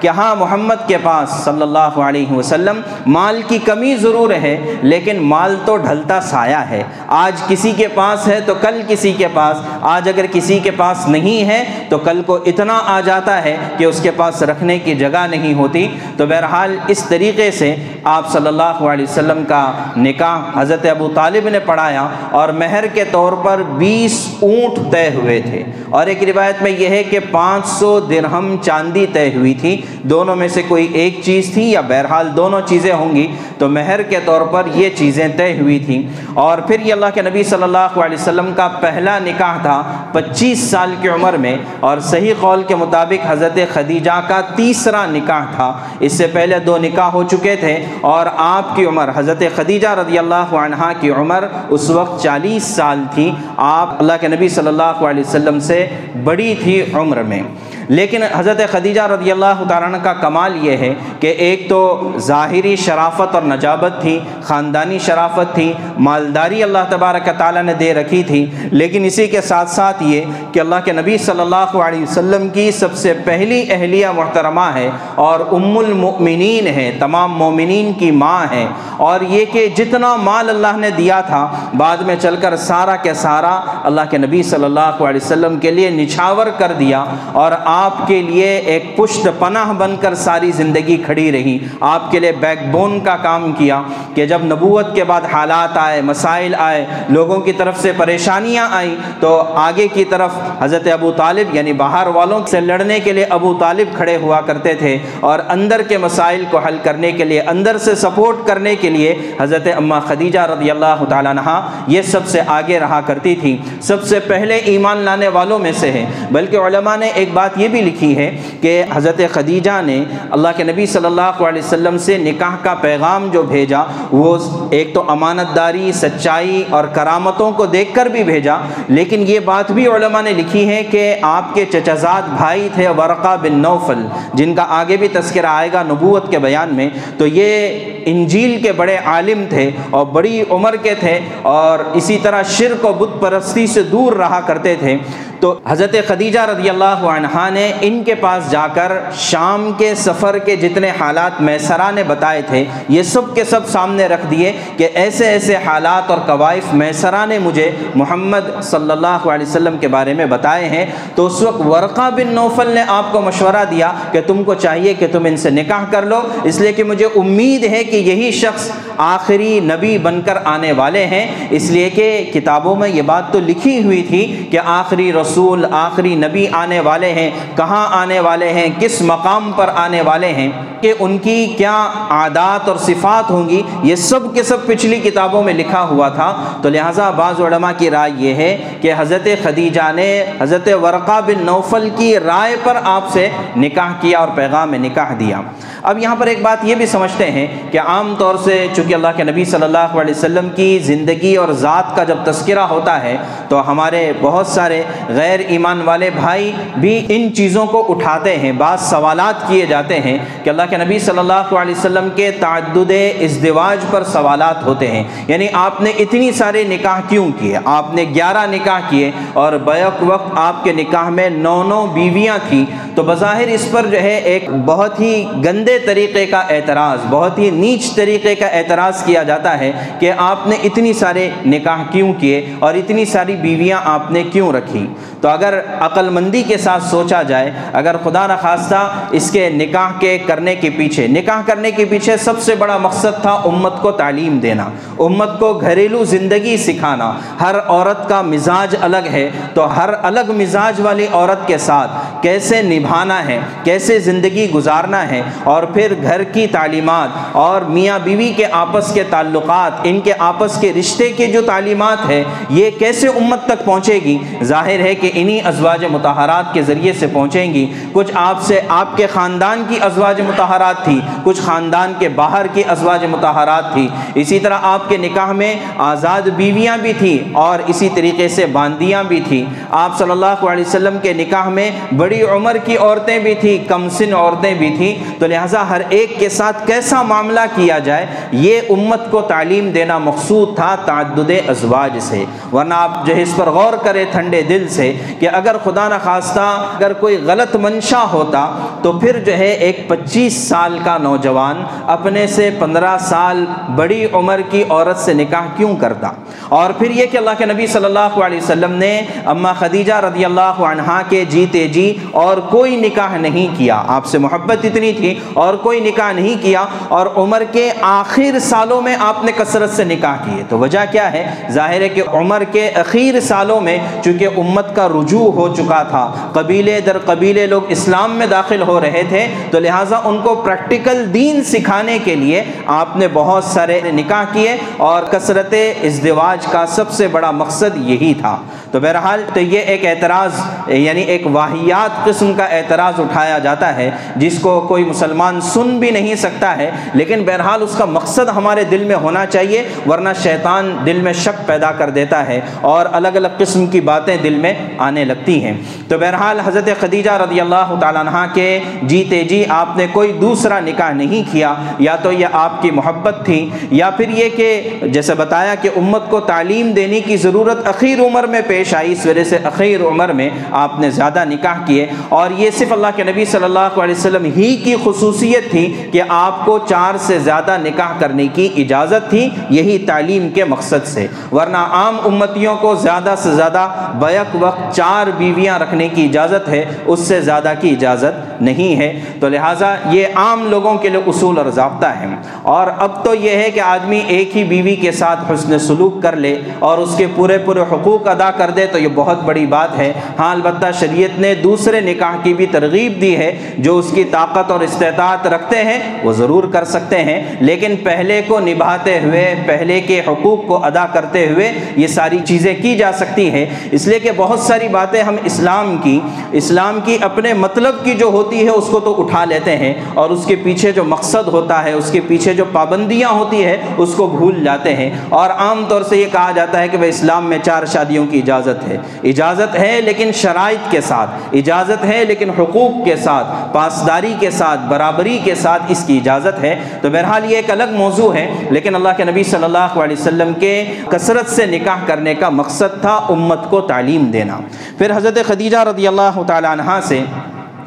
کہ 0.00 0.08
ہاں 0.08 0.36
محمد 0.36 0.86
کے 0.86 0.96
پاس 1.02 1.30
صلی 1.44 1.62
اللہ 1.62 1.78
علیہ 1.78 2.32
وسلم 2.32 2.80
مال 3.06 3.42
کی 3.48 3.58
کمی 3.58 3.96
ضرور 3.96 4.30
ہے، 4.30 4.74
لیکن 4.82 5.22
مال 5.22 5.56
تو 5.64 5.76
ڈھلتا 5.76 6.20
سایہ 6.20 6.56
ہے۔ 6.56 6.82
آج 7.06 7.32
کسی 7.48 7.72
کے 7.72 7.88
پاس 7.88 8.28
ہے 8.28 8.40
تو 8.40 8.54
کل 8.54 8.82
کسی 8.88 9.12
کے 9.12 9.26
پاس، 9.34 9.56
آج 9.80 10.08
اگر 10.08 10.24
کسی 10.32 10.58
کے 10.58 10.70
پاس 10.70 11.08
نہیں 11.08 11.44
ہے 11.44 11.64
تو 11.88 11.98
کل 11.98 12.22
کو 12.26 12.38
اتنا 12.46 12.80
آ 12.86 13.00
جاتا 13.00 13.44
ہے 13.44 13.56
کہ 13.78 13.84
اس 13.84 14.00
کے 14.02 14.10
پاس 14.10 14.42
رکھنے 14.42 14.78
کی 14.78 14.94
جگہ 14.94 15.26
نہیں 15.30 15.54
ہوتی۔ 15.54 15.88
تو 16.16 16.26
بہرحال 16.26 16.76
اس 16.88 17.04
طریقے 17.08 17.50
سے 17.50 17.76
آپ 18.04 18.30
صلی 18.32 18.46
اللہ 18.46 18.62
علیہ 18.62 19.04
وسلم 19.04 19.44
کا 19.48 19.72
نکاح 19.96 20.60
حضرت 20.60 20.86
ابو 20.86 21.08
طالب 21.14 21.48
نے 21.48 21.58
پڑھایا 21.58 22.08
اور 22.30 22.48
مہر 22.48 22.86
کے 22.86 23.04
طور 23.10 23.32
پر 23.32 23.62
بیس 23.78 24.26
اونٹ 24.42 24.92
طے 24.92 25.10
ہوئے 25.14 25.40
تھے۔ 25.40 25.64
اور 25.90 26.06
ایک 26.06 26.22
روایت 26.24 26.62
میں 26.62 26.70
یہ 26.70 26.88
ہے 26.88 27.02
کہ 27.02 27.18
پانچ 27.30 27.66
سو 27.66 28.00
درہم 28.00 28.56
چاندی 28.62 29.06
طے 29.12 29.29
ہوئی 29.34 29.54
تھی، 29.60 29.76
دونوں 30.10 30.36
میں 30.36 30.48
سے 30.48 30.62
کوئی 30.68 30.86
ایک 30.92 31.20
چیز 31.24 31.50
تھی 31.54 31.70
یا 31.70 31.80
بہرحال 31.88 32.30
دونوں 32.36 32.60
چیزیں 32.68 32.92
ہوں 32.92 33.14
گی، 33.16 33.26
تو 33.58 33.68
مہر 33.68 34.02
کے 34.02 34.18
طور 34.24 34.40
پر 34.52 34.66
یہ 34.74 34.90
چیزیں 34.96 35.26
طے 35.36 35.52
ہوئی 35.60 35.78
تھیں۔ 35.86 36.02
اور 36.34 36.58
پھر 36.58 36.80
یہ 36.80 36.92
اللہ 36.92 37.14
کے 37.14 37.22
نبی 37.22 37.42
صلی 37.42 37.62
اللہ 37.62 37.98
علیہ 38.04 38.16
وسلم 38.16 38.52
کا 38.56 38.68
پہلا 38.80 39.18
نکاح 39.24 39.56
تھا 39.62 39.82
پچیس 40.12 40.62
سال 40.70 40.94
کی 41.00 41.08
عمر 41.08 41.36
میں، 41.40 41.56
اور 41.80 41.98
صحیح 42.10 42.34
قول 42.40 42.62
کے 42.68 42.74
مطابق 42.74 43.26
حضرت 43.28 43.58
خدیجہ 43.72 44.20
کا 44.28 44.40
تیسرا 44.56 45.04
نکاح 45.06 45.44
تھا۔ 45.56 45.72
اس 46.00 46.12
سے 46.12 46.26
پہلے 46.32 46.58
دو 46.58 46.76
نکاح 46.78 47.10
ہو 47.10 47.22
چکے 47.30 47.56
تھے، 47.56 47.76
اور 48.00 48.26
آپ 48.36 48.74
کی 48.76 48.84
عمر، 48.86 49.10
حضرت 49.14 49.42
خدیجہ 49.56 49.88
رضی 50.00 50.18
اللہ 50.18 50.54
عنہ 50.64 50.90
کی 51.00 51.10
عمر 51.10 51.44
اس 51.68 51.88
وقت 51.90 52.22
چالیس 52.22 52.62
سال 52.76 53.04
تھی۔ 53.14 53.30
آپ 53.56 53.94
اللہ 53.98 54.12
کے 54.20 54.28
نبی 54.28 54.48
صلی 54.48 54.68
اللہ 54.68 55.04
علیہ 55.08 55.24
وسلم 55.28 55.58
سے 55.60 55.86
بڑی 56.24 56.54
تھی 56.62 56.82
عمر 56.94 57.22
میں۔ 57.22 57.42
لیکن 57.90 58.22
حضرت 58.32 58.60
خدیجہ 58.70 59.02
رضی 59.10 59.30
اللہ 59.32 59.62
تعالیٰ 59.68 60.02
کا 60.02 60.12
کمال 60.12 60.56
یہ 60.66 60.76
ہے 60.76 60.92
کہ 61.20 61.26
ایک 61.26 61.68
تو 61.68 61.80
ظاہری 62.18 62.74
شرافت 62.76 63.34
اور 63.34 63.42
نجابت 63.42 64.00
تھی، 64.00 64.18
خاندانی 64.42 64.98
شرافت 64.98 65.54
تھی، 65.54 65.72
مالداری 65.98 66.62
اللہ 66.62 66.84
تبارک 66.90 67.28
تعالیٰ 67.38 67.62
نے 67.62 67.74
دے 67.74 67.92
رکھی 67.94 68.22
تھی، 68.22 68.44
لیکن 68.72 69.04
اسی 69.04 69.26
کے 69.26 69.40
ساتھ 69.40 69.70
ساتھ 69.70 70.02
یہ 70.02 70.24
کہ 70.52 70.60
اللہ 70.60 70.84
کے 70.84 70.92
نبی 70.92 71.18
صلی 71.18 71.40
اللہ 71.40 71.76
علیہ 71.76 72.02
وسلم 72.02 72.48
کی 72.48 72.70
سب 72.70 72.94
سے 72.94 73.14
پہلی 73.24 73.60
اہلیہ 73.70 74.10
محترمہ 74.16 74.68
ہے 74.74 74.88
اور 75.14 75.40
ام 75.40 75.78
المؤمنین 75.78 76.66
ہے، 76.66 76.90
تمام 76.98 77.36
مومنین 77.38 77.92
کی 77.92 78.10
ماں 78.10 78.44
ہے۔ 78.50 78.66
اور 78.96 79.20
یہ 79.20 79.44
کہ 79.52 79.66
جتنا 79.76 80.14
مال 80.16 80.48
اللہ 80.48 80.76
نے 80.76 80.90
دیا 80.90 81.20
تھا، 81.20 81.46
بعد 81.76 81.96
میں 82.06 82.16
چل 82.20 82.36
کر 82.40 82.56
سارا 82.56 82.96
کے 82.96 83.14
سارا 83.14 83.54
اللہ 83.84 84.10
کے 84.10 84.18
نبی 84.18 84.42
صلی 84.42 84.64
اللہ 84.64 85.04
علیہ 85.08 85.20
وسلم 85.24 85.58
کے 85.58 85.70
لیے 85.70 85.90
نچھاور 85.90 86.46
کر 86.58 86.72
دیا 86.78 87.04
اور 87.32 87.52
آپ 87.64 87.78
آپ 87.80 88.06
کے 88.06 88.20
لیے 88.22 88.46
ایک 88.72 88.96
پشت 88.96 89.28
پناہ 89.38 89.72
بن 89.78 89.94
کر 90.00 90.14
ساری 90.14 90.50
زندگی 90.52 90.96
کھڑی 91.06 91.30
رہی۔ 91.32 91.56
آپ 91.80 92.10
کے 92.10 92.20
لیے 92.20 92.32
بیک 92.40 92.66
بون 92.70 92.98
کا 93.04 93.16
کام 93.22 93.50
کیا 93.58 93.80
کہ 94.14 94.26
جب 94.26 94.44
نبوت 94.44 94.94
کے 94.94 95.04
بعد 95.04 95.24
حالات 95.32 95.76
آئے، 95.78 96.00
مسائل 96.02 96.54
آئے، 96.58 96.84
لوگوں 97.08 97.38
کی 97.40 97.52
طرف 97.52 97.80
سے 97.80 97.92
پریشانیاں 97.96 98.66
آئیں، 98.72 98.94
تو 99.20 99.36
آگے 99.56 99.86
کی 99.94 100.04
طرف 100.10 100.38
حضرت 100.60 100.86
ابو 100.92 101.12
طالب 101.16 101.54
یعنی 101.56 101.72
باہر 101.82 102.06
والوں 102.14 102.46
سے 102.50 102.60
لڑنے 102.60 102.98
کے 103.00 103.12
لیے 103.12 103.24
ابو 103.38 103.52
طالب 103.60 103.94
کھڑے 103.96 104.16
ہوا 104.22 104.40
کرتے 104.46 104.74
تھے 104.74 104.96
اور 105.30 105.38
اندر 105.48 105.82
کے 105.88 105.98
مسائل 105.98 106.44
کو 106.50 106.58
حل 106.58 106.78
کرنے 106.82 107.12
کے 107.12 107.24
لیے، 107.24 107.40
اندر 107.48 107.78
سے 107.78 107.94
سپورٹ 107.94 108.46
کرنے 108.46 108.74
کے 108.76 108.90
لیے 108.90 109.14
حضرت 109.40 109.68
اماں 109.76 110.00
خدیجہ 110.08 110.46
رضی 110.52 110.70
اللہ 110.70 111.04
تعالیٰ 111.08 111.30
عنہ 111.30 111.58
یہ 111.94 112.02
سب 112.02 112.26
سے 112.26 112.40
آگے 112.58 112.78
رہا 112.78 113.00
کرتی 113.06 113.34
تھی 113.40 113.56
سب 113.82 114.02
سے 114.02 114.20
پہلے 114.26 114.56
ایمان 114.72 114.98
لانے 115.04 115.28
والوں 115.34 115.58
میں 115.58 115.72
سے 115.80 115.90
ہے 115.92 116.04
بلکہ 116.32 116.66
علماء 116.66 116.96
نے 116.96 117.06
ایک 117.14 117.32
بات 117.34 117.58
یہ 117.60 117.68
بھی 117.70 117.80
لکھی 117.80 118.16
ہے 118.16 118.36
کہ 118.60 118.82
حضرت 118.94 119.20
خدیجہ 119.32 119.80
نے 119.86 120.04
اللہ 120.30 120.48
کے 120.56 120.64
نبی 120.64 120.86
صلی 120.86 121.06
اللہ 121.06 121.42
علیہ 121.42 121.62
وسلم 121.62 121.98
سے 121.98 122.18
نکاح 122.18 122.56
کا 122.62 122.74
پیغام 122.74 123.28
جو 123.32 123.42
بھیجا، 123.42 123.82
وہ 124.12 124.38
ایک 124.70 124.94
تو 124.94 125.04
امانت 125.08 125.56
داری 125.56 125.92
سچائی 125.92 126.64
اور 126.70 126.84
کرامتوں 126.84 127.52
کو 127.52 127.66
دیکھ 127.66 127.94
کر 127.94 128.06
بھی 128.06 128.24
بھیجا۔ 128.24 128.56
لیکن 128.88 129.24
یہ 129.26 129.38
بات 129.38 129.70
بھی 129.70 129.86
علماء 129.86 130.22
نے 130.22 130.32
لکھی 130.32 130.68
ہے 130.68 130.82
کہ 130.82 131.16
آپ 131.22 131.54
کے 131.54 131.64
چچزاد 131.72 132.22
بھائی 132.36 132.68
تھے 132.74 132.88
ورقہ 132.88 133.36
بن 133.42 133.58
نوفل، 133.58 134.06
جن 134.34 134.54
کا 134.54 134.66
آگے 134.68 134.96
بھی 134.96 135.08
تذکرہ 135.08 135.46
آئے 135.46 135.68
گا 135.72 135.82
نبوت 135.82 136.30
کے 136.30 136.38
بیان 136.38 136.74
میں۔ 136.74 136.90
تو 137.18 137.26
یہ 137.26 137.78
انجیل 138.04 138.60
کے 138.62 138.72
بڑے 138.72 138.96
عالم 139.04 139.44
تھے 139.48 139.70
اور 139.90 140.06
بڑی 140.06 140.42
عمر 140.50 140.76
کے 140.76 140.94
تھے 140.94 141.20
اور 141.42 141.78
اسی 141.94 142.18
طرح 142.22 142.42
شرک 142.42 142.84
و 142.84 142.92
بت 142.92 143.20
پرستی 143.20 143.66
سے 143.66 143.82
دور 143.82 144.12
رہا 144.12 144.40
کرتے 144.40 144.74
تھے۔ 144.78 144.96
تو 145.40 145.58
حضرت 145.68 145.94
خدیجہ 146.06 146.40
رضی 146.40 146.70
اللہ 146.70 147.04
عنہ 147.10 147.48
نے 147.52 147.72
ان 147.80 148.02
کے 148.04 148.14
پاس 148.14 148.50
جا 148.50 148.66
کر 148.74 148.92
شام 149.16 149.70
کے 149.78 149.94
سفر 149.94 150.38
کے 150.38 150.56
جتنے 150.56 150.90
حالات 151.00 151.40
میسرہ 151.40 151.90
نے 151.94 152.02
بتائے 152.04 152.42
تھے، 152.48 152.64
یہ 152.88 153.02
سب 153.02 153.34
کے 153.34 153.44
سب 153.44 153.68
سامنے 153.68 154.06
رکھ 154.06 154.26
دیے 154.30 154.52
کہ 154.76 154.88
ایسے 154.94 155.28
ایسے 155.28 155.56
حالات 155.56 156.10
اور 156.10 156.18
قوائف 156.26 156.72
میسرہ 156.72 157.24
نے 157.26 157.38
مجھے 157.38 157.70
محمد 157.94 158.50
صلی 158.62 158.90
اللہ 158.90 159.06
علیہ 159.06 159.46
وسلم 159.46 159.78
کے 159.78 159.88
بارے 159.88 160.14
میں 160.14 160.26
بتائے 160.26 160.68
ہیں۔ 160.68 160.84
تو 161.14 161.26
اس 161.26 161.42
وقت 161.42 161.60
ورقہ 161.66 162.10
بن 162.16 162.34
نوفل 162.34 162.70
نے 162.70 162.82
آپ 162.88 163.12
کو 163.12 163.20
مشورہ 163.20 163.64
دیا 163.70 163.92
کہ 164.12 164.20
تم 164.26 164.44
کو 164.44 164.54
چاہیے 164.54 164.94
کہ 164.94 165.06
تم 165.12 165.24
ان 165.24 165.36
سے 165.36 165.50
نکاح 165.50 165.84
کر 165.90 166.02
لو، 166.02 166.20
اس 166.44 166.60
لیے 166.60 166.72
کہ 166.72 166.84
مجھے 166.84 167.06
امید 167.16 167.64
ہے 167.64 167.84
کہ 167.84 167.96
یہی 167.96 168.30
شخص 168.30 168.70
آخری 168.98 169.60
نبی 169.60 169.96
بن 169.98 170.20
کر 170.26 170.38
آنے 170.44 170.72
والے 170.72 171.04
ہیں۔ 171.06 171.26
اس 171.50 171.70
لیے 171.70 171.90
کہ 171.90 172.30
کتابوں 172.34 172.76
میں 172.76 172.88
یہ 172.88 173.02
بات 173.02 173.32
تو 173.32 173.40
لکھی 173.40 173.82
ہوئی 173.84 174.02
تھی 174.02 174.46
کہ 174.50 174.58
آخری 174.64 175.12
رسول 175.12 175.28
رسول 175.30 175.64
آخری 175.70 176.14
نبی 176.14 176.46
آنے 176.52 176.80
والے 176.80 177.12
ہیں، 177.12 177.30
کہاں 177.56 177.86
آنے 177.90 178.20
والے 178.20 178.48
ہیں، 178.48 178.68
کس 178.78 179.02
مقام 179.02 179.52
پر 179.56 179.70
آنے 179.74 180.00
والے 180.00 180.28
ہیں، 180.28 180.48
کہ 180.80 180.92
ان 180.98 181.18
کی 181.18 181.54
کیا 181.58 181.90
عادات 182.10 182.68
اور 182.68 182.76
صفات 182.76 183.30
ہوں 183.30 183.48
گی، 183.48 183.62
یہ 183.82 183.94
سب 183.94 184.34
کے 184.34 184.42
سب 184.42 184.66
پچھلی 184.66 185.00
کتابوں 185.00 185.42
میں 185.42 185.54
لکھا 185.54 185.82
ہوا 185.82 186.08
تھا۔ 186.08 186.58
تو 186.62 186.68
لہٰذا 186.68 187.10
بعض 187.10 187.40
علماء 187.40 187.72
کی 187.78 187.90
رائے 187.90 188.10
یہ 188.16 188.34
ہے 188.34 188.78
کہ 188.80 188.92
حضرت 188.96 189.28
خدیجہ 189.42 189.92
نے 189.94 190.24
حضرت 190.40 190.68
ورقہ 190.82 191.20
بن 191.26 191.44
نوفل 191.44 191.88
کی 191.96 192.18
رائے 192.18 192.56
پر 192.64 192.76
آپ 192.84 193.08
سے 193.12 193.28
نکاح 193.56 193.92
کیا 194.00 194.18
اور 194.18 194.28
پیغام 194.34 194.74
نکاح 194.74 195.12
دیا۔ 195.20 195.40
اب 195.82 195.98
یہاں 195.98 196.16
پر 196.16 196.26
ایک 196.26 196.42
بات 196.42 196.64
یہ 196.64 196.74
بھی 196.74 196.86
سمجھتے 196.86 197.30
ہیں 197.30 197.46
کہ 197.70 197.80
عام 197.80 198.14
طور 198.18 198.34
سے 198.44 198.66
چونکہ 198.76 198.94
اللہ 198.94 199.08
کے 199.16 199.24
نبی 199.24 199.44
صلی 199.44 199.62
اللہ 199.62 199.78
علیہ 199.78 200.14
وسلم 200.16 200.48
کی 200.48 200.78
زندگی 200.78 201.36
اور 201.36 201.48
ذات 201.48 201.96
کا 201.96 202.04
جب 202.04 202.16
تذکرہ 202.24 202.60
ہوتا 202.60 203.02
ہے 203.02 203.16
تو 203.48 203.70
ہمارے 203.70 204.12
بہت 204.20 204.46
سارے 204.46 204.82
غیر 205.08 205.40
ایمان 205.40 205.82
والے 205.82 206.10
بھائی 206.10 206.52
بھی 206.76 207.06
ان 207.08 207.34
چیزوں 207.34 207.66
کو 207.66 207.86
اٹھاتے 207.88 208.36
ہیں، 208.36 208.52
بعض 208.52 208.80
سوالات 208.82 209.48
کیے 209.48 209.66
جاتے 209.66 210.00
ہیں 210.00 210.18
کہ 210.44 210.50
اللہ 210.50 210.62
کے 210.70 210.76
نبی 210.76 210.98
صلی 210.98 211.18
اللہ 211.18 211.54
علیہ 211.54 211.74
وسلم 211.74 212.08
کے 212.16 212.30
تعدد 212.30 212.90
ازدواج 213.20 213.78
پر 213.90 214.04
سوالات 214.04 214.62
ہوتے 214.62 214.86
ہیں۔ 214.86 215.04
یعنی 215.28 215.46
آپ 215.52 215.80
نے 215.80 215.90
اتنی 215.90 216.32
سارے 216.32 216.64
نکاح 216.64 217.00
کیوں 217.08 217.30
کیے؟ 217.38 217.58
آپ 217.64 217.94
نے 217.94 218.04
گیارہ 218.14 218.46
نکاح 218.50 218.80
کیے 218.88 219.10
اور 219.32 219.52
بیک 219.52 220.02
وقت 220.02 220.32
آپ 220.36 220.64
کے 220.64 220.72
نکاح 220.72 221.08
میں 221.08 221.30
نو 221.30 221.62
نو 221.62 221.86
بیویاں 221.86 222.38
تھیں۔ 222.48 222.64
تو 223.00 223.04
بظاہر 223.06 223.48
اس 223.48 223.64
پر 223.70 223.86
جو 223.90 224.00
ہے 224.02 224.14
ایک 224.30 224.48
بہت 224.64 224.98
ہی 225.00 225.12
گندے 225.44 225.78
طریقے 225.78 226.24
کا 226.26 226.38
اعتراض، 226.50 227.04
بہت 227.10 227.38
ہی 227.38 227.48
نیچ 227.50 227.84
طریقے 227.94 228.34
کا 228.34 228.46
اعتراض 228.46 229.04
کیا 229.04 229.22
جاتا 229.22 229.58
ہے 229.58 229.70
کہ 229.98 230.12
آپ 230.16 230.46
نے 230.46 230.56
اتنی 230.64 230.92
سارے 230.92 231.28
نکاح 231.46 231.82
کیوں 231.90 232.12
کیے 232.18 232.44
اور 232.58 232.74
اتنی 232.74 233.04
ساری 233.04 233.36
بیویاں 233.42 233.80
آپ 233.84 234.10
نے 234.12 234.22
کیوں 234.32 234.52
رکھی؟ 234.52 234.86
تو 235.20 235.28
اگر 235.28 235.58
عقل 235.80 236.08
مندی 236.08 236.42
کے 236.42 236.56
ساتھ 236.56 236.84
سوچا 236.84 237.22
جائے، 237.22 237.50
اگر 237.72 237.96
خدا 238.04 238.26
نخواستہ 238.26 238.82
اس 239.12 239.30
کے 239.30 239.48
نکاح 239.54 239.98
کے 240.00 240.16
کرنے 240.26 240.54
کے 240.56 240.70
پیچھے، 240.76 241.06
نکاح 241.06 241.40
کرنے 241.46 241.70
کے 241.70 241.84
پیچھے 241.84 242.16
سب 242.16 242.40
سے 242.42 242.54
بڑا 242.54 242.76
مقصد 242.78 243.20
تھا 243.22 243.32
امت 243.44 243.80
کو 243.82 243.90
تعلیم 243.92 244.38
دینا، 244.38 244.68
امت 244.98 245.38
کو 245.40 245.52
گھریلو 245.52 246.04
زندگی 246.04 246.56
سکھانا، 246.56 247.12
ہر 247.40 247.58
عورت 247.66 248.08
کا 248.08 248.20
مزاج 248.22 248.76
الگ 248.80 249.10
ہے، 249.12 249.28
تو 249.54 249.66
ہر 249.76 249.90
الگ 250.02 250.32
مزاج 250.38 250.80
والی 250.80 251.06
عورت 251.12 251.46
کے 251.46 251.58
ساتھ 251.58 252.22
کیسے 252.22 252.62
نبھا 252.62 252.89
نبھانا 252.90 253.26
ہے، 253.26 253.38
کیسے 253.64 253.98
زندگی 253.98 254.50
گزارنا 254.50 255.10
ہے 255.10 255.20
اور 255.44 255.62
پھر 255.62 255.92
گھر 256.02 256.22
کی 256.24 256.46
تعلیمات 256.46 257.08
اور 257.32 257.60
میاں 257.60 257.98
بیوی 258.04 258.32
کے 258.36 258.46
آپس 258.52 258.92
کے 258.92 259.02
تعلقات، 259.10 259.72
ان 259.82 260.00
کے 260.00 260.12
آپس 260.18 260.60
کے 260.60 260.72
رشتے 260.72 261.10
کے 261.12 261.26
جو 261.26 261.42
تعلیمات 261.42 262.08
ہے 262.08 262.22
یہ 262.48 262.70
کیسے 262.78 263.08
امت 263.08 263.44
تک 263.46 263.64
پہنچے 263.64 263.98
گی؟ 264.04 264.16
ظاہر 264.42 264.80
ہے 264.80 264.94
کہ 264.94 265.10
انہی 265.14 265.38
ازواج 265.44 265.84
متحرات 265.84 266.52
کے 266.54 266.62
ذریعے 266.62 266.92
سے 266.92 267.06
پہنچیں 267.06 267.54
گی۔ 267.54 267.66
کچھ 267.92 268.10
آپ 268.14 268.42
سے 268.42 268.60
آپ 268.68 268.96
کے 268.96 269.06
خاندان 269.06 269.62
کی 269.68 269.78
ازواج 269.80 270.20
متحرات 270.20 270.84
تھی، 270.84 271.00
کچھ 271.24 271.40
خاندان 271.40 271.92
کے 271.98 272.08
باہر 272.08 272.46
کی 272.46 272.62
ازواج 272.68 273.04
متحرات 273.04 273.72
تھی۔ 273.72 273.88
اسی 274.14 274.38
طرح 274.38 274.58
آپ 274.62 274.88
کے 274.88 274.96
نکاح 274.96 275.32
میں 275.32 275.54
آزاد 275.78 276.28
بیویاں 276.36 276.76
بھی 276.76 276.92
تھیں 276.98 277.18
اور 277.36 277.58
اسی 277.66 277.88
طریقے 277.94 278.28
سے 278.28 278.46
باندیاں 278.46 279.04
بھی 279.04 279.20
تھیں۔ 279.28 279.44
آپ 279.70 279.98
صلی 279.98 280.10
اللہ 280.10 280.44
علیہ 280.50 280.64
وسلم 280.66 280.98
کے 281.02 281.12
نکاح 281.12 281.48
میں 281.48 281.70
بڑی 281.96 282.22
عمر 282.22 282.56
کی 282.64 282.69
عورتیں 282.76 283.18
بھی 283.18 283.34
تھیں، 283.34 283.56
کم 283.68 283.88
سن 283.88 284.14
عورتیں 284.14 284.54
بھی 284.54 284.74
تھیں، 284.76 284.94
تو 285.20 285.26
لہٰذا 285.26 285.68
ہر 285.68 285.80
ایک 285.88 286.14
کے 286.18 286.28
ساتھ 286.28 286.66
کیسا 286.66 287.02
معاملہ 287.02 287.40
کیا 287.54 287.78
جائے، 287.78 288.06
یہ 288.32 288.60
امت 288.70 289.10
کو 289.10 289.20
تعلیم 289.20 289.70
دینا 289.70 289.98
مقصود 289.98 290.54
تھا 290.56 290.74
تعدد 290.84 291.30
ازواج 291.48 291.98
سے۔ 292.00 292.24
ورنہ 292.52 292.74
آپ 292.74 293.06
جو 293.06 293.16
ہے 293.16 293.22
اس 293.22 293.36
پر 293.36 293.48
غور 293.50 293.72
کرے 293.84 294.04
ٹھنڈے 294.12 294.42
دل 294.42 294.68
سے 294.68 294.92
کہ 295.20 295.28
اگر 295.28 295.56
خدا 295.64 295.88
نخواستہ 295.88 296.48
اگر 296.74 296.92
کوئی 296.92 297.18
غلط 297.26 297.56
منشا 297.56 298.04
ہوتا 298.12 298.44
تو 298.82 298.92
پھر 298.92 299.18
جو 299.18 299.36
ہے 299.38 299.50
ایک 299.50 299.88
پچیس 299.88 300.48
سال 300.48 300.78
کا 300.84 300.98
نوجوان 300.98 301.62
اپنے 301.86 302.26
سے 302.26 302.50
پندرہ 302.58 302.96
سال 303.00 303.44
بڑی 303.76 304.06
عمر 304.12 304.40
کی 304.50 304.62
عورت 304.68 304.98
سے 304.98 305.14
نکاح 305.14 305.46
کیوں 305.56 305.76
کرتا؟ 305.76 306.10
اور 306.48 306.70
پھر 306.70 306.90
یہ 306.90 307.06
کہ 307.06 307.16
اللہ 307.16 307.30
کے 307.38 307.46
نبی 307.46 307.66
صلی 307.66 307.84
اللہ 307.84 308.18
علیہ 308.24 308.40
وسلم 308.42 308.72
نے 308.72 308.90
اما 309.26 309.52
خدیجہ 309.52 309.94
رضی 310.00 310.24
اللہ 310.24 310.60
عنہا 310.70 311.00
کے 311.08 311.24
جیتے 311.28 311.66
جی 311.68 311.86
اور 312.12 312.36
کوئی 312.36 312.59
کوئی 312.60 312.76
نکاح 312.76 313.16
نہیں 313.16 313.58
کیا۔ 313.58 313.82
آپ 313.86 314.06
سے 314.06 314.18
محبت 314.18 314.64
اتنی 314.64 314.92
تھی 314.92 315.18
اور 315.34 315.54
کوئی 315.54 315.80
نکاح 315.80 316.12
نہیں 316.12 316.42
کیا 316.42 316.64
اور 316.88 317.06
عمر 317.16 317.42
کے 317.52 317.70
آخر 317.80 318.38
سالوں 318.38 318.82
میں 318.82 318.96
آپ 318.98 319.24
نے 319.24 319.32
کثرت 319.36 319.70
سے 319.70 319.84
نکاح 319.84 320.16
کیے۔ 320.24 320.42
تو 320.48 320.58
وجہ 320.58 320.78
کیا 320.90 321.12
ہے؟ 321.12 321.22
ظاہر 321.50 321.80
ہے 321.80 321.88
کہ 321.88 322.02
عمر 322.12 322.44
کے 322.52 322.68
اخیر 322.68 323.20
سالوں 323.20 323.60
میں 323.60 323.78
چونکہ 324.04 324.28
امت 324.36 324.76
کا 324.76 324.88
رجوع 324.88 325.32
ہو 325.32 325.54
چکا 325.54 325.82
تھا، 325.82 326.12
قبیلے 326.32 326.80
در 326.80 326.98
قبیلے 326.98 327.46
لوگ 327.46 327.62
اسلام 327.68 328.16
میں 328.16 328.26
داخل 328.26 328.62
ہو 328.62 328.80
رہے 328.80 329.02
تھے، 329.08 329.26
تو 329.50 329.58
لہٰذا 329.58 330.00
ان 330.04 330.20
کو 330.22 330.34
پریکٹیکل 330.34 331.14
دین 331.14 331.44
سکھانے 331.44 331.98
کے 332.04 332.14
لیے 332.14 332.44
آپ 332.66 332.96
نے 332.96 333.06
بہت 333.12 333.44
سارے 333.44 333.80
نکاح 333.84 334.24
کیے 334.32 334.56
اور 334.76 335.02
کثرت 335.02 335.54
ازدواج 335.82 336.46
کا 336.46 336.66
سب 336.66 336.90
سے 336.90 337.08
بڑا 337.08 337.30
مقصد 337.30 337.76
یہی 337.76 338.14
تھا۔ 338.14 338.36
تو 338.72 338.80
بہرحال 338.80 339.22
تو 339.34 339.40
یہ 339.40 339.58
ایک 339.58 339.84
اعتراض 339.86 340.40
یعنی 340.68 341.02
ایک 341.02 341.26
واحیات 341.32 342.04
قسم 342.04 342.32
کا 342.34 342.44
اعتراض 342.56 343.00
اٹھایا 343.00 343.38
جاتا 343.38 343.74
ہے، 343.76 343.90
جس 344.16 344.38
کو 344.42 344.60
کوئی 344.68 344.84
مسلمان 344.84 345.40
سن 345.40 345.78
بھی 345.78 345.90
نہیں 345.90 346.14
سکتا 346.16 346.56
ہے، 346.56 346.70
لیکن 346.94 347.24
بہرحال 347.24 347.62
اس 347.62 347.74
کا 347.78 347.84
مقصد 347.84 348.28
ہمارے 348.36 348.64
دل 348.70 348.84
میں 348.84 348.96
ہونا 348.96 349.24
چاہیے، 349.26 349.62
ورنہ 349.88 350.08
شیطان 350.22 350.74
دل 350.86 351.00
میں 351.02 351.12
شک 351.22 351.46
پیدا 351.46 351.70
کر 351.78 351.90
دیتا 351.90 352.26
ہے 352.26 352.40
اور 352.70 352.86
الگ 352.92 353.16
الگ 353.20 353.36
قسم 353.38 353.66
کی 353.66 353.80
باتیں 353.80 354.16
دل 354.22 354.38
میں 354.40 354.52
آنے 354.86 355.04
لگتی 355.04 355.42
ہیں۔ 355.44 355.54
تو 355.88 355.98
بہرحال 355.98 356.40
حضرت 356.44 356.68
خدیجہ 356.80 357.10
رضی 357.22 357.40
اللہ 357.40 357.74
تعالیٰ 357.80 358.06
عنہ 358.06 358.24
کے 358.34 358.48
جیتے 358.82 359.22
جی 359.24 359.44
آپ 359.48 359.76
نے 359.76 359.86
کوئی 359.92 360.12
دوسرا 360.20 360.60
نکاح 360.60 360.92
نہیں 360.92 361.22
کیا، 361.32 361.54
یا 361.78 361.96
تو 362.02 362.12
یہ 362.12 362.38
آپ 362.44 362.62
کی 362.62 362.70
محبت 362.70 363.20
تھی، 363.24 363.48
یا 363.70 363.90
پھر 363.96 364.08
یہ 364.18 364.28
کہ 364.36 364.78
جیسے 364.82 365.14
بتایا 365.14 365.54
کہ 365.62 365.68
امت 365.76 366.10
کو 366.10 366.20
تعلیم 366.32 366.72
دینے 366.72 367.00
کی 367.00 367.16
ضرورت 367.16 367.66
اخیر 367.68 368.00
عمر 368.00 368.26
میں 368.26 368.40
پیش 368.46 368.58
پیش 368.60 368.74
آئی، 368.74 368.92
اس 368.92 369.06
وجہ 369.06 369.24
سے 369.24 369.38
اخیر 369.44 369.82
عمر 369.82 370.08
میں 370.08 370.30
آپ 370.50 370.80
نے 370.80 370.90
زیادہ 370.90 371.24
نکاح 371.24 371.64
کیے۔ 371.66 371.86
اور 372.08 372.30
یہ 372.30 372.50
صرف 372.58 372.72
اللہ 372.72 372.86
کے 372.96 373.02
نبی 373.02 373.24
صلی 373.24 373.44
اللہ 373.44 373.58
علیہ 373.58 373.94
وسلم 373.94 374.24
ہی 374.24 374.56
کی 374.56 374.74
خصوصیت 374.84 375.50
تھی 375.50 375.88
کہ 375.92 376.02
آپ 376.08 376.44
کو 376.44 376.58
چار 376.58 376.96
سے 376.98 377.18
زیادہ 377.18 377.56
نکاح 377.62 377.92
کرنے 377.98 378.26
کی 378.26 378.48
اجازت 378.56 379.10
تھی، 379.10 379.28
یہی 379.50 379.78
تعلیم 379.78 380.28
کے 380.28 380.44
مقصد 380.44 380.86
سے۔ 380.86 381.06
ورنہ 381.32 381.56
عام 381.56 381.96
امتیوں 382.04 382.56
کو 382.56 382.74
زیادہ 382.74 383.14
سے 383.18 383.32
زیادہ 383.32 383.68
بیک 384.00 384.36
وقت 384.40 384.76
چار 384.76 385.06
بیویاں 385.18 385.58
رکھنے 385.58 385.88
کی 385.88 386.04
اجازت 386.04 386.48
ہے، 386.48 386.64
اس 386.86 387.00
سے 387.00 387.20
زیادہ 387.20 387.52
کی 387.60 387.70
اجازت 387.70 388.42
نہیں 388.42 388.76
ہے۔ 388.76 389.00
تو 389.20 389.28
لہٰذا 389.28 389.74
یہ 389.90 390.06
عام 390.14 390.50
لوگوں 390.50 390.74
کے 390.74 390.88
لیے 390.88 391.00
اصول 391.06 391.38
اور 391.38 391.50
ضابطہ 391.50 391.86
ہے 391.86 392.06
اور 392.42 392.66
اب 392.78 393.04
تو 393.04 393.14
یہ 393.14 393.30
ہے 393.30 393.50
کہ 393.50 393.60
آدمی 393.60 394.00
ایک 394.06 394.36
ہی 394.36 394.44
بیوی 394.44 394.76
کے 394.76 394.92
ساتھ 394.92 395.32
حسن 395.32 395.58
سلوک 395.58 396.02
کر 396.02 396.16
لے 396.16 396.40
اور 396.58 396.78
اس 396.78 396.94
کے 396.96 397.06
پورے 397.16 397.38
پورے 397.38 397.60
حقوق 397.60 398.08
ادا 398.08 398.30
کر 398.30 398.49
دے 398.56 398.66
تو 398.66 398.78
یہ 398.78 398.88
بہت 398.94 399.22
بڑی 399.22 399.46
بات 399.46 399.78
ہے۔ 399.78 399.92
ہاں 400.18 400.32
البتہ 400.32 400.66
شریعت 400.80 401.18
نے 401.18 401.34
دوسرے 401.34 401.80
نکاح 401.80 402.16
کی 402.22 402.34
بھی 402.34 402.46
ترغیب 402.46 403.00
دی 403.00 403.16
ہے۔ 403.16 403.52
جو 403.58 403.78
اس 403.78 403.90
کی 403.94 404.04
طاقت 404.04 404.50
اور 404.50 404.60
استطاعت 404.60 405.26
رکھتے 405.26 405.56
ہیں، 405.56 405.78
وہ 406.04 406.12
ضرور 406.12 406.44
کر 406.44 406.64
سکتے 406.64 407.04
ہیں۔ 407.04 407.24
لیکن 407.40 407.74
پہلے 407.84 408.22
کو 408.26 408.40
نبھاتے 408.40 408.98
ہوئے، 408.98 409.34
پہلے 409.46 409.80
کے 409.80 410.00
حقوق 410.00 410.46
کو 410.46 410.64
ادا 410.64 410.86
کرتے 410.86 411.28
ہوئے 411.28 411.52
یہ 411.76 411.86
ساری 411.86 412.18
چیزیں 412.26 412.54
کی 412.62 412.76
جا 412.76 412.92
سکتی 412.92 413.30
ہیں۔ 413.30 413.46
اس 413.70 413.88
لیے 413.88 413.98
کہ 413.98 414.10
بہت 414.16 414.38
ساری 414.38 414.68
باتیں 414.68 415.02
ہم 415.02 415.16
اسلام 415.24 415.76
کی 415.82 416.00
اسلام 416.32 416.80
کی 416.84 416.98
اپنے 417.00 417.32
مطلب 417.32 417.84
کی 417.84 417.94
جو 417.94 418.06
ہوتی 418.06 418.44
ہے، 418.44 418.50
اس 418.50 418.66
کو 418.70 418.80
تو 418.80 419.04
اٹھا 419.04 419.24
لیتے 419.24 419.56
ہیں۔ 419.56 419.74
اور 419.94 420.10
اس 420.10 420.26
کے 420.26 420.36
پیچھے 420.36 420.72
جو 420.72 420.84
مقصد 420.84 421.28
ہوتا 421.28 421.64
ہے، 421.64 421.72
اس 421.72 421.90
کے 421.90 422.00
پیچھے 422.06 422.34
جو 422.34 422.44
پابندیاں 422.52 423.08
ہوتی 423.08 423.44
ہے، 423.44 423.56
اس 423.76 423.94
کو 423.96 424.06
بھول 424.06 424.44
جاتے 424.44 424.76
ہیں۔ 424.76 424.90
اور 425.08 425.30
عام 425.30 425.64
طور 425.68 425.82
سے 425.82 425.96
یہ 425.96 426.06
کہا 426.12 426.30
جاتا 426.34 426.60
ہے 426.60 426.68
کہ 426.68 426.76
بھائی، 426.76 426.90
اسلام 426.90 427.26
میں 427.26 427.38
چار 427.42 427.64
شادیوں 427.64 428.06
کی 428.06 428.18
اجازت 428.18 428.39
اجازت 428.40 428.68
ہے۔ 428.68 428.76
اجازت 429.02 429.58
ہے 429.58 429.80
لیکن 429.80 430.12
شرائط 430.12 430.70
کے 430.70 430.80
ساتھ، 430.80 431.10
اجازت 431.32 431.84
ہے 431.84 432.04
لیکن 432.04 432.30
حقوق 432.30 432.84
کے 432.84 432.96
ساتھ، 432.96 433.26
پاسداری 433.52 434.14
کے 434.20 434.30
ساتھ، 434.30 434.60
برابری 434.68 435.18
کے 435.24 435.34
ساتھ 435.34 435.62
اس 435.68 435.84
کی 435.86 435.96
اجازت 435.96 436.44
ہے۔ 436.44 436.60
تو 436.82 436.90
بہرحال 436.90 437.30
یہ 437.30 437.36
ایک 437.36 437.50
الگ 437.50 437.72
موضوع 437.72 438.14
ہے، 438.14 438.34
لیکن 438.50 438.74
اللہ 438.74 438.88
کے 438.96 439.04
نبی 439.04 439.22
صلی 439.22 439.44
اللہ 439.44 439.58
علیہ 439.58 439.96
وسلم 440.00 440.32
کے 440.32 440.64
کثرت 440.88 441.28
سے 441.28 441.46
نکاح 441.46 441.86
کرنے 441.86 442.14
کا 442.14 442.28
مقصد 442.28 442.80
تھا 442.80 442.94
امت 443.08 443.50
کو 443.50 443.60
تعلیم 443.60 444.04
دینا۔ 444.04 444.40
پھر 444.78 444.96
حضرت 444.96 445.18
خدیجہ 445.26 445.58
رضی 445.58 445.88
اللہ 445.88 446.22
تعالیٰ 446.26 446.50
عنہ 446.50 446.80
سے 446.82 447.04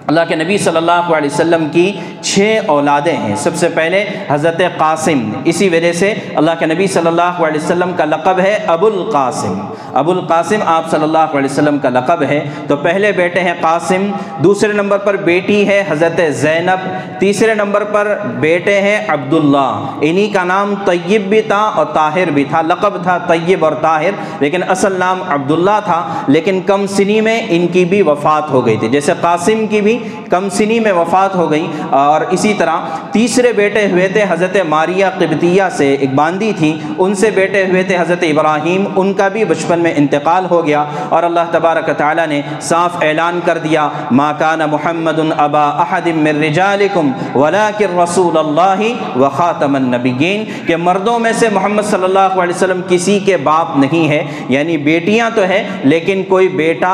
اللہ 0.08 0.20
کے 0.28 0.36
نبی 0.36 0.58
صلی 0.58 0.78
اللہ 0.78 0.92
علیہ 0.92 1.30
وسلم 1.34 1.70
کی 1.72 1.92
چھ 2.24 2.60
اولادیں 2.66 3.18
ہیں۔ 3.18 3.36
سب 3.36 3.56
سے 3.56 3.70
پہلے 3.70 4.06
حضرت 4.30 4.62
قاسم، 4.78 5.32
اسی 5.46 5.70
وجہ 5.70 5.94
سے 5.94 6.14
اللہ 6.36 6.52
کے 6.60 6.66
نبی 6.66 6.88
صلی 6.88 7.08
اللہ 7.08 7.22
علیہ 7.22 7.62
وسلم 7.64 7.92
کا 7.98 8.06
لقب 8.06 8.40
ہے 8.40 8.58
ابو 8.68 8.86
القاسم 8.86 9.60
ابو 9.94 10.12
القاسم 10.12 10.56
آپ 10.66 10.92
صلی 10.92 11.04
اللہ 11.04 11.18
علیہ 11.18 11.52
وسلم 11.52 11.78
کا 11.78 11.90
لقب 11.90 12.24
ہے۔ 12.24 12.50
تو 12.68 12.76
پہلے 12.76 13.12
بیٹے 13.12 13.40
ہیں 13.40 13.54
قاسم، 13.62 14.12
دوسرے 14.44 14.74
نمبر 14.74 14.98
پر 14.98 15.16
بیٹی 15.16 15.68
ہے 15.68 15.84
حضرت 15.90 16.22
زینب، 16.30 16.88
تیسرے 17.20 17.54
نمبر 17.54 17.84
پر 17.84 18.18
بیٹے 18.40 18.82
ہیں 18.82 19.06
عبداللہ۔ 19.08 19.86
انہی 20.02 20.28
کا 20.28 20.44
نام 20.44 20.74
طیب 20.86 21.22
بھی 21.22 21.42
تھا 21.42 21.72
اور 21.76 21.86
طاہر 21.86 22.30
بھی 22.30 22.44
تھا۔ 22.44 22.62
لقب 22.62 23.04
تھا 23.04 23.18
طیب 23.18 23.66
اور 23.66 23.74
طاہر، 23.82 24.12
لیکن 24.40 24.64
اصل 24.70 25.00
نام 25.00 25.24
عبداللہ 25.28 25.80
تھا۔ 25.86 26.08
لیکن 26.28 26.62
کم 26.62 26.88
سنی 26.88 27.22
میں 27.22 27.42
ان 27.50 27.68
کی 27.68 27.86
بھی 27.86 28.02
وفات 28.02 28.52
ہو 28.52 28.66
گئی 28.66 28.78
تھی۔ 28.78 28.88
جیسے 28.88 29.12
قاسم 29.22 29.68
کی 29.68 29.82
بھی 29.82 30.00
کم 30.30 30.50
سنی 30.50 30.80
میں 30.80 30.92
وفات 30.92 31.36
ہو 31.36 31.52
گئی 31.52 31.68
اور 31.90 32.13
اور 32.14 32.22
اسی 32.32 32.54
طرح 32.60 32.96
تیسرے 33.12 33.52
بیٹے 33.56 33.86
ہوئے 33.92 34.08
تھے 34.14 34.24
حضرت 34.30 34.58
ماریہ 34.70 35.06
قبطیہ 35.20 35.70
سے 35.78 35.90
ایک 35.94 36.14
باندی 36.16 36.52
تھی، 36.58 36.72
ان 36.98 37.16
سے 37.16 37.30
بیٹے 37.36 37.66
ہوئے 37.70 37.84
تھے 37.84 37.98
حضرت 37.98 38.24
ابراہیم، 38.30 38.86
ان 38.96 39.14
کا 39.14 39.28
بھی 39.28 39.44
بچپن 39.46 39.80
میں 39.84 39.94
انتقال 39.98 40.46
ہو 40.52 40.66
گیا 40.66 40.84
اور 41.10 41.24
اللہ 41.24 41.52
تبارک 41.52 41.90
تعالیٰ 41.98 42.28
نے 42.28 42.42
صاف 42.70 42.98
اعلان 43.04 43.40
کر 43.46 43.58
دیا، 43.64 43.88
ما 44.12 44.32
کان 44.40 44.62
محمد 44.72 45.20
ابا 45.38 45.68
احد 45.84 46.08
من 46.16 46.44
رجالکم 46.44 47.12
ولکن 47.36 48.00
رسول 48.00 48.38
اللہ 48.38 48.82
و 49.18 49.30
خاتم 49.38 49.76
النبیین 49.76 50.44
کہ 50.68 50.76
مردوں 50.78 51.18
میں 51.20 51.32
سے 51.40 51.50
محمد 51.54 51.90
صلی 51.90 52.04
اللہ 52.04 52.40
علیہ 52.42 52.56
وسلم 52.56 52.82
کسی 52.90 53.20
کے 53.26 53.38
باپ 53.44 53.78
نہیں 53.78 54.08
ہے 54.10 54.24
یعنی 54.50 54.78
بیٹیاں 54.88 55.30
تو 55.36 55.48
ہے 55.48 55.62
لیکن 55.84 56.24
کوئی 56.30 56.48
بیٹا 56.58 56.94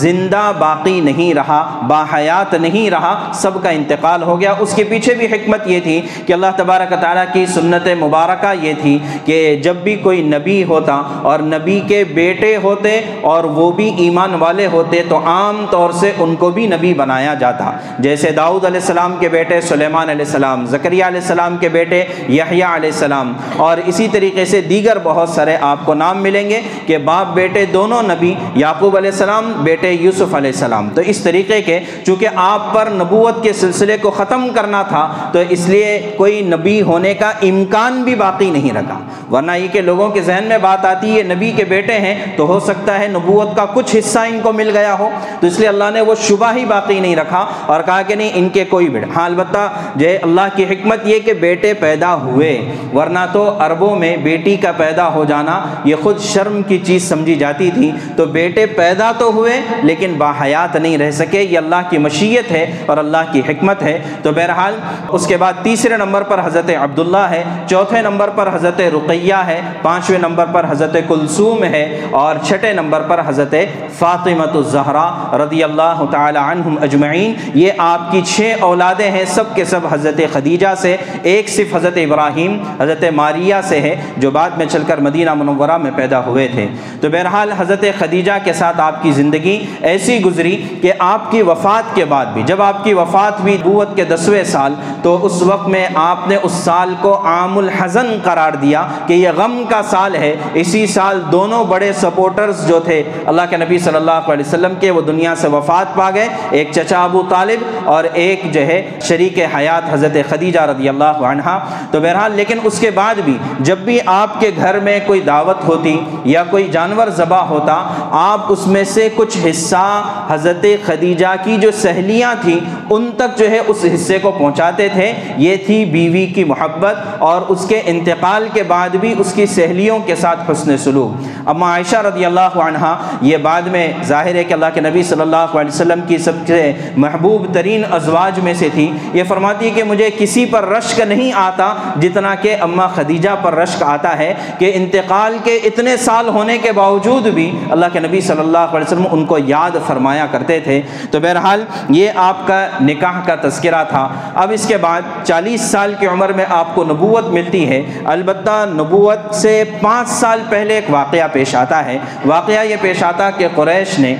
زندہ 0.00 0.50
باقی 0.58 1.00
نہیں 1.00 1.32
رہا 1.34 1.62
باحیات 1.88 2.54
نہیں 2.54 2.90
رہا، 2.90 3.14
سب 3.42 3.62
کا 3.62 3.70
انتقال 3.70 4.22
ہو 4.22 4.40
گیا 4.40 4.52
اس 4.60 4.72
کے 4.74 4.84
پیچھے 4.84 5.14
بھی 5.14 5.26
حکمت 5.26 5.60
یہ 5.66 5.80
تھی 5.80 6.00
کہ 6.26 6.32
اللہ 6.32 6.46
تبارک 6.56 6.90
تعالیٰ 7.00 7.24
کی 7.32 7.46
سنت 7.46 7.88
مبارکہ 8.00 8.66
یہ 8.66 8.72
تھی 8.82 8.98
کہ 9.24 9.60
جب 9.62 9.76
بھی 9.76 9.96
کوئی 9.96 10.22
نبی 10.22 10.64
ہوتا 10.64 11.02
اور 11.22 11.38
نبی 11.40 11.80
کے 11.88 12.04
بیٹے 12.04 12.56
ہوتے 12.56 13.00
اور 13.20 13.44
وہ 13.44 13.72
بھی 13.72 13.90
ایمان 13.96 14.34
والے 14.34 14.66
ہوتے 14.66 15.02
تو 15.08 15.18
عام 15.26 15.66
طور 15.70 15.90
سے 15.90 16.12
ان 16.18 16.36
کو 16.36 16.50
بھی 16.50 16.66
نبی 16.66 16.94
بنایا 16.94 17.34
جاتا۔ 17.34 17.70
جیسے 17.98 18.30
داؤد 18.30 18.64
علیہ 18.64 18.80
السلام 18.80 19.16
کے 19.20 19.28
بیٹے، 19.28 19.60
سلیمان 19.60 20.10
علیہ 20.10 20.24
السلام 20.24 20.66
زکریہ 20.66 21.04
علیہ 21.04 21.20
السلام 21.20 21.56
کے 21.56 21.68
بیٹے، 21.68 22.04
یحییٰ 22.28 22.74
علیہ 22.74 22.90
السلام۔ 22.92 23.32
اور 23.56 23.78
اسی 23.86 24.08
طریقے 24.12 24.44
سے 24.44 24.60
دیگر 24.60 24.98
بہت 25.02 25.28
سارے 25.28 25.56
آپ 25.60 25.78
کو 25.84 25.94
نام 25.94 26.22
ملیں 26.22 26.50
گے 26.50 26.60
کہ 26.86 26.98
باپ 26.98 27.34
بیٹے 27.34 27.64
دونوں 27.64 28.02
نبی، 28.02 28.34
یعقوب 28.54 28.96
علیہ 28.96 29.10
السلام، 29.10 29.52
بیٹے 29.52 29.92
یوسف 29.92 30.34
علیہ 30.34 30.50
السلام۔ 30.50 30.88
تو 30.94 31.00
اس 31.00 31.18
طریقے 31.18 31.62
کے 31.62 31.80
چونکہ 32.06 32.28
آپ 32.34 32.74
پر 32.74 32.88
نبوت 32.90 33.42
کے 33.42 33.52
سلسلے 33.52 33.96
کو 33.98 34.10
ختم 34.10 34.49
کرنا 34.52 34.82
تھا، 34.82 35.12
تو 35.32 35.38
اس 35.48 35.68
لیے 35.68 36.14
کوئی 36.16 36.40
نبی 36.40 36.82
ہونے 36.82 37.14
کا 37.14 37.28
امکان 37.28 38.02
بھی 38.02 38.14
باقی 38.14 38.50
نہیں 38.50 38.76
رکھا۔ 38.76 38.98
ورنہ 39.34 39.52
یہ 39.52 39.68
کہ 39.72 39.80
لوگوں 39.80 40.08
کے 40.08 40.20
ذہن 40.20 40.44
میں 40.44 40.58
بات 40.58 40.84
آتی 40.84 41.18
ہے 41.18 41.22
نبی 41.22 41.52
کے 41.56 41.64
بیٹے 41.64 41.92
ہیں، 41.92 42.24
تو 42.36 42.46
ہو 42.46 42.60
سکتا 42.60 42.98
ہے 42.98 43.08
نبوت 43.08 43.56
کا 43.56 43.66
کچھ 43.74 43.96
حصہ 43.96 44.18
ان 44.18 44.40
کو 44.42 44.52
مل 44.52 44.70
گیا 44.76 44.98
ہو۔ 44.98 45.08
تو 45.40 45.46
اس 45.46 45.58
لیے 45.58 45.68
اللہ 45.68 45.84
نے 45.94 46.00
وہ 46.00 46.14
شبہ 46.14 46.52
ہی 46.56 46.64
باقی 46.64 47.00
نہیں 47.00 47.16
رکھا 47.16 47.46
اور 47.66 47.80
کہا 47.86 48.02
کہ 48.02 48.14
نہیں، 48.14 48.30
ان 48.34 48.48
کے 48.48 48.64
کوئی 48.64 48.88
بیٹے 48.88 49.06
ہاں 49.16 49.24
البتہ 49.24 49.68
جو 49.96 50.08
اللہ 50.22 50.40
کی 50.56 50.64
حکمت 50.64 50.98
یہ 51.04 51.18
کہ 51.18 51.32
بیٹے 51.32 51.74
پیدا 51.74 52.14
ہوئے، 52.14 52.72
ورنہ 52.94 53.18
تو 53.32 53.56
عربوں 53.58 53.96
میں 53.96 54.16
بیٹی 54.16 54.56
کا 54.56 54.72
پیدا 54.72 55.08
ہو 55.08 55.24
جانا، 55.24 55.64
یہ 55.84 55.94
خود 56.02 56.20
شرم 56.20 56.62
کی 56.62 56.78
چیز 56.78 57.08
سمجھی 57.08 57.34
جاتی 57.34 57.70
تھی۔ 57.74 57.92
تو 58.16 58.24
بیٹے 58.24 58.66
پیدا 58.66 59.12
تو 59.18 59.32
ہوئے، 59.32 59.60
لیکن 59.82 60.14
باحیات 60.18 60.76
نہیں 60.76 60.98
رہ 60.98 61.10
سکے۔ 61.10 61.42
یہ 61.42 61.58
اللہ 61.58 61.82
کی 61.90 61.98
مشیت 61.98 62.50
ہے 62.50 62.76
اور 62.86 62.96
اللہ 62.96 63.16
کی 63.32 63.40
حکمت 63.48 63.82
ہے۔ 63.82 63.98
تو 64.22 64.32
بہرحال، 64.40 64.78
اس 65.08 65.26
کے 65.26 65.36
بعد 65.36 65.62
تیسرے 65.62 65.96
نمبر 65.96 66.22
پر 66.22 66.40
حضرت 66.44 66.70
عبداللہ 66.80 67.24
ہے، 67.30 67.42
چوتھے 67.66 68.02
نمبر 68.02 68.30
پر 68.34 68.48
حضرت 68.54 68.80
رقیہ 68.94 69.40
ہے، 69.46 69.60
پانچویں 69.82 70.18
نمبر 70.18 70.46
پر 70.52 70.66
حضرت 70.70 70.96
کلثوم 71.08 71.64
ہے 71.64 71.84
اور 72.10 72.36
چھٹے 72.42 72.72
نمبر 72.72 73.02
پر 73.08 73.20
حضرت 73.26 73.54
فاطمۃ 73.98 74.54
الزہرا 74.54 75.08
رضی 75.44 75.62
اللہ 75.64 76.04
تعالی 76.10 76.38
عنہم 76.38 76.76
اجمعین۔ 76.82 77.34
یہ 77.54 77.72
آپ 77.78 78.10
کی 78.12 78.20
چھ 78.26 78.54
اولادیں 78.60 79.10
ہیں، 79.10 79.24
سب 79.24 79.54
کے 79.54 79.64
سب 79.64 79.86
حضرت 79.90 80.20
خدیجہ 80.32 80.74
سے۔ 80.78 80.96
ایک 81.22 81.48
صرف 81.48 81.74
حضرت 81.76 81.96
ابراہیم، 81.96 82.56
حضرت 82.80 83.04
ماریہ 83.14 83.60
سے 83.64 83.80
ہے، 83.80 83.94
جو 84.16 84.30
بعد 84.30 84.56
میں 84.56 84.66
چل 84.66 84.82
کر 84.86 84.98
مدینہ 84.98 85.34
منورہ 85.34 85.76
میں 85.76 85.90
پیدا 85.96 86.24
ہوئے 86.26 86.48
تھے۔ 86.52 86.66
تو 87.00 87.08
بہرحال، 87.08 87.52
حضرت 87.56 87.84
خدیجہ 87.98 88.38
کے 88.44 88.52
ساتھ 88.52 88.80
آپ 88.80 89.02
کی 89.02 89.12
زندگی 89.12 89.58
ایسی 89.82 90.20
گزری 90.24 90.56
کہ 90.82 90.92
آپ 90.98 91.30
کی 91.30 91.42
وفات 91.42 91.94
کے 91.94 92.04
بعد 92.04 92.26
بھی، 92.34 92.42
جب 92.42 92.62
آپ 92.62 92.84
کی 92.84 92.94
وفات 92.94 93.40
ہوئی 93.40 93.56
بوت 93.62 93.96
کے 93.96 94.04
دس 94.04 94.28
دسویں 94.30 94.44
سال، 94.44 94.74
تو 95.02 95.18
اس 95.26 95.40
وقت 95.42 95.68
میں 95.68 95.86
آپ 95.94 96.26
نے 96.28 96.36
اس 96.42 96.52
سال 96.54 96.94
کو 97.00 97.14
عام 97.26 97.56
الحزن 97.58 98.06
قرار 98.22 98.52
دیا 98.62 98.86
کہ 99.06 99.14
یہ 99.14 99.30
غم 99.36 99.62
کا 99.68 99.80
سال 99.90 100.14
ہے۔ 100.14 100.34
اسی 100.54 100.86
سال 100.86 101.20
دونوں 101.32 101.62
بڑے 101.64 101.92
سپورٹرز 102.00 102.66
جو 102.68 102.78
تھے، 102.80 103.02
اللہ 103.26 103.42
کے 103.50 103.56
نبی 103.56 103.78
صلی 103.78 103.96
اللہ 103.96 104.30
علیہ 104.32 104.46
وسلم 104.46 104.74
کے، 104.80 104.90
وہ 104.90 105.00
دنیا 105.00 105.34
سے 105.36 105.48
وفات 105.48 105.94
پا 105.94 106.10
گئے۔ 106.14 106.28
ایک 106.50 106.70
چچا 106.74 107.02
ابو 107.04 107.22
طالب 107.30 107.88
اور 107.88 108.04
ایک 108.12 108.52
جو 108.52 108.60
ہے 108.66 108.78
شریک 109.08 109.38
حیات 109.56 109.92
حضرت 109.92 110.16
خدیجہ 110.30 110.60
رضی 110.70 110.88
اللہ 110.88 111.24
عنہ 111.30 111.58
تو 111.90 112.00
بہرحال، 112.00 112.32
لیکن 112.36 112.58
اس 112.64 112.78
کے 112.80 112.90
بعد 112.90 113.20
بھی 113.24 113.36
جب 113.60 113.78
بھی 113.84 113.98
آپ 114.06 114.40
کے 114.40 114.50
گھر 114.56 114.78
میں 114.80 114.98
کوئی 115.06 115.20
دعوت 115.26 115.64
ہوتی 115.68 115.98
یا 116.24 116.44
کوئی 116.50 116.68
جانور 116.72 117.08
ذبح 117.16 117.42
ہوتا، 117.50 117.82
آپ 118.20 118.52
اس 118.52 118.66
میں 118.66 118.84
سے 118.84 119.08
کچھ 119.16 119.38
حصہ 119.46 119.86
حضرت 120.28 120.66
خدیجہ 120.86 121.34
کی 121.44 121.56
جو 121.60 121.70
سہیلیاں 121.82 122.34
تھیں، 122.42 122.58
ان 122.90 123.10
تک 123.16 123.38
جو 123.38 123.50
ہے 123.50 123.58
اس 123.66 123.84
حصے 123.94 124.09
کو 124.18 124.30
پہنچاتے 124.30 124.88
تھے، 124.88 125.12
یہ 125.36 125.56
تھی 125.66 125.84
بیوی 125.84 126.26
کی 126.26 126.44
محبت 126.44 126.96
اور 127.18 127.42
اس 127.48 127.66
کے 127.68 127.82
انتقال 127.84 128.48
کے 128.52 128.62
بعد 128.62 128.88
بھی 128.90 129.14
اس 129.18 129.32
کی 129.32 129.46
سہیلیوں 129.46 129.98
کے 129.98 130.16
ساتھ 130.16 130.50
حسن 130.50 130.78
سلوک۔ 130.78 131.48
اما 131.48 131.70
عائشہ 131.70 131.96
رضی 131.96 132.24
اللہ 132.24 132.40
عنہ 132.40 132.96
یہ 133.20 133.36
بعد 133.36 133.62
میں 133.62 133.92
ظاہر 134.04 134.34
ہے 134.34 134.44
کہ 134.44 134.52
اللہ 134.52 134.66
کے 134.74 134.80
نبی 134.80 135.02
صلی 135.02 135.20
اللہ 135.20 135.36
علیہ 135.36 135.74
وسلم 135.74 136.00
کی 136.08 136.18
سب 136.18 136.32
سے 136.46 136.72
محبوب 136.96 137.54
ترین 137.54 137.82
ازواج 137.90 138.40
میں 138.40 138.54
سے 138.54 138.68
تھی۔ 138.74 138.92
یہ 139.14 139.22
فرماتی 139.28 139.66
ہے 139.66 139.70
کہ 139.70 139.82
مجھے 139.82 140.10
کسی 140.18 140.46
پر 140.46 140.68
رشک 140.68 141.00
نہیں 141.00 141.32
آتا 141.34 141.74
جتنا 142.02 142.34
کہ 142.34 142.56
اما 142.60 142.86
خدیجہ 142.86 143.30
پر 143.42 143.54
رشک 143.54 143.82
آتا 143.82 144.18
ہے 144.18 144.34
کہ 144.58 144.72
انتقال 144.74 145.36
کے 145.44 145.56
اتنے 145.56 145.96
سال 145.96 146.28
ہونے 146.28 146.58
کے 146.58 146.72
باوجود 146.72 147.26
بھی 147.26 147.50
اللہ 147.70 147.86
کے 147.92 148.00
نبی 148.00 148.20
صلی 148.20 148.40
اللہ 148.40 148.58
علیہ 148.58 148.86
وسلم 148.86 149.06
ان 149.10 149.24
کو 149.24 149.38
یاد 149.38 149.70
فرمایا 149.86 150.26
کرتے 150.30 150.60
تھے۔ 150.60 150.82
تو 151.10 151.20
بہرحال 151.20 151.64
یہ 151.88 152.10
آپ 152.14 152.46
کا 152.46 152.66
نکاح 152.80 153.20
کا 153.26 153.34
تذکرہ 153.48 153.84
تھا۔ 153.84 153.99
اب 154.34 154.50
اس 154.54 154.66
کے 154.66 154.76
بعد 154.76 155.02
چالیس 155.24 155.60
سال 155.60 155.94
کی 156.00 156.06
عمر 156.06 156.32
میں 156.32 156.44
آپ 156.48 156.74
کو 156.74 156.84
نبوت 156.84 157.24
ملتی 157.24 157.68
ہے۔ 157.68 157.82
البتہ 158.04 158.66
نبوت 158.68 159.34
سے 159.34 159.64
پانچ 159.82 160.08
سال 160.08 160.42
پہلے 160.48 160.74
ایک 160.74 160.84
واقعہ 160.90 161.28
پیش 161.32 161.54
آتا 161.54 161.84
ہے۔ 161.84 161.98
واقعہ 162.26 162.64
یہ 162.64 162.76
پیش 162.80 163.02
آتا 163.02 163.30
کہ 163.30 163.48
قریش 163.54 163.98
نے 163.98 164.16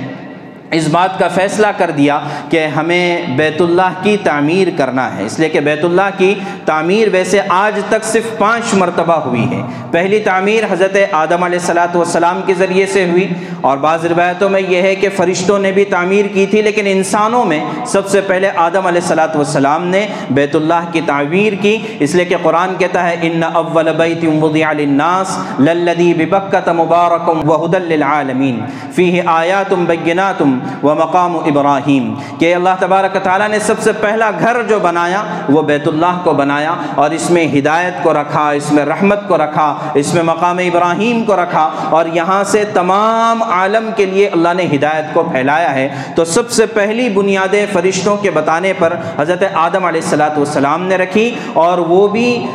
اس 0.71 0.87
بات 0.87 1.17
کا 1.19 1.27
فیصلہ 1.27 1.67
کر 1.77 1.91
دیا 1.91 2.19
کہ 2.49 2.65
ہمیں 2.65 3.25
بیت 3.37 3.61
اللہ 3.61 4.01
کی 4.03 4.15
تعمیر 4.23 4.67
کرنا 4.77 5.05
ہے۔ 5.17 5.25
اس 5.25 5.37
لیے 5.39 5.49
کہ 5.49 5.59
بیت 5.59 5.83
اللہ 5.85 6.09
کی 6.17 6.33
تعمیر 6.65 7.07
ویسے 7.11 7.39
آج 7.49 7.79
تک 7.89 8.03
صرف 8.03 8.37
پانچ 8.37 8.73
مرتبہ 8.73 9.13
ہوئی 9.13 9.45
ہے۔ 9.51 9.61
پہلی 9.91 10.19
تعمیر 10.19 10.63
حضرت 10.69 10.97
آدم 11.11 11.43
علیہ 11.43 11.59
السلاۃ 11.59 11.95
والسلام 11.95 12.41
کے 12.45 12.53
ذریعے 12.53 12.85
سے 12.85 13.05
ہوئی 13.05 13.27
اور 13.61 13.77
بعض 13.77 14.05
روایتوں 14.05 14.49
میں 14.49 14.61
یہ 14.61 14.81
ہے 14.81 14.93
کہ 14.95 15.09
فرشتوں 15.15 15.57
نے 15.59 15.71
بھی 15.71 15.85
تعمیر 15.85 16.27
کی 16.33 16.45
تھی، 16.45 16.61
لیکن 16.61 16.87
انسانوں 16.87 17.43
میں 17.45 17.59
سب 17.87 18.07
سے 18.07 18.21
پہلے 18.21 18.49
آدم 18.55 18.87
علیہ 18.87 19.01
السلاۃ 19.01 19.35
والسلام 19.35 19.87
نے 19.87 20.05
بیت 20.29 20.55
اللہ 20.55 20.89
کی 20.91 21.01
تعمیر 21.05 21.53
کی۔ 21.61 21.77
اس 21.99 22.15
لیے 22.15 22.25
کہ 22.25 22.37
قرآن 22.41 22.75
کہتا 22.77 23.07
ہے، 23.09 23.15
ان 23.21 23.43
اول 23.43 23.93
بیت 23.97 24.25
وضع 24.41 24.71
للناس 24.71 25.37
للذی 25.59 26.13
ببکت 26.13 26.69
مبارکم 26.69 27.49
وہد 27.49 27.75
للعالمین۔ 27.83 28.59
فیہ 28.95 29.21
آیات 29.25 29.73
بینات 29.87 30.41
و 30.83 30.95
مقام 30.95 31.35
ابراہیم 31.35 32.13
کہ 32.39 32.55
اللہ 32.55 32.69
تبارک 32.79 33.17
تعالیٰ 33.23 33.49
نے 33.49 33.59
سب 33.59 33.79
سے 33.79 33.91
پہلا 33.91 34.31
گھر 34.39 34.61
جو 34.67 34.79
بنایا 34.79 35.23
وہ 35.49 35.61
بیت 35.61 35.87
اللہ 35.87 36.19
کو 36.23 36.33
بنایا 36.33 36.75
اور 36.95 37.11
اس 37.11 37.29
میں 37.29 37.47
ہدایت 37.59 38.03
کو 38.03 38.13
رکھا، 38.13 38.49
اس 38.49 38.71
میں 38.71 38.85
رحمت 38.85 39.27
کو 39.27 39.37
رکھا، 39.37 39.75
اس 39.93 40.13
میں 40.13 40.23
مقام 40.23 40.57
ابراہیم 40.57 41.23
کو 41.23 41.35
رکھا 41.35 41.69
اور 41.89 42.05
یہاں 42.13 42.43
سے 42.43 42.63
تمام 42.73 43.43
عالم 43.43 43.89
کے 43.95 44.05
لیے 44.05 44.27
اللہ 44.27 44.53
نے 44.53 44.65
ہدایت 44.75 45.13
کو 45.13 45.23
پھیلایا 45.23 45.73
ہے۔ 45.75 45.87
تو 46.15 46.25
سب 46.25 46.51
سے 46.51 46.65
پہلی 46.65 47.09
بنیادیں 47.09 47.65
فرشتوں 47.73 48.17
کے 48.17 48.31
بتانے 48.31 48.73
پر 48.79 48.93
حضرت 49.17 49.43
آدم 49.53 49.85
علیہ 49.85 50.01
السلاۃ 50.01 50.37
والسلام 50.37 50.83
نے 50.83 50.97
رکھی 50.97 51.35
اور 51.53 51.77
وہ 51.77 52.07
بھی 52.07 52.45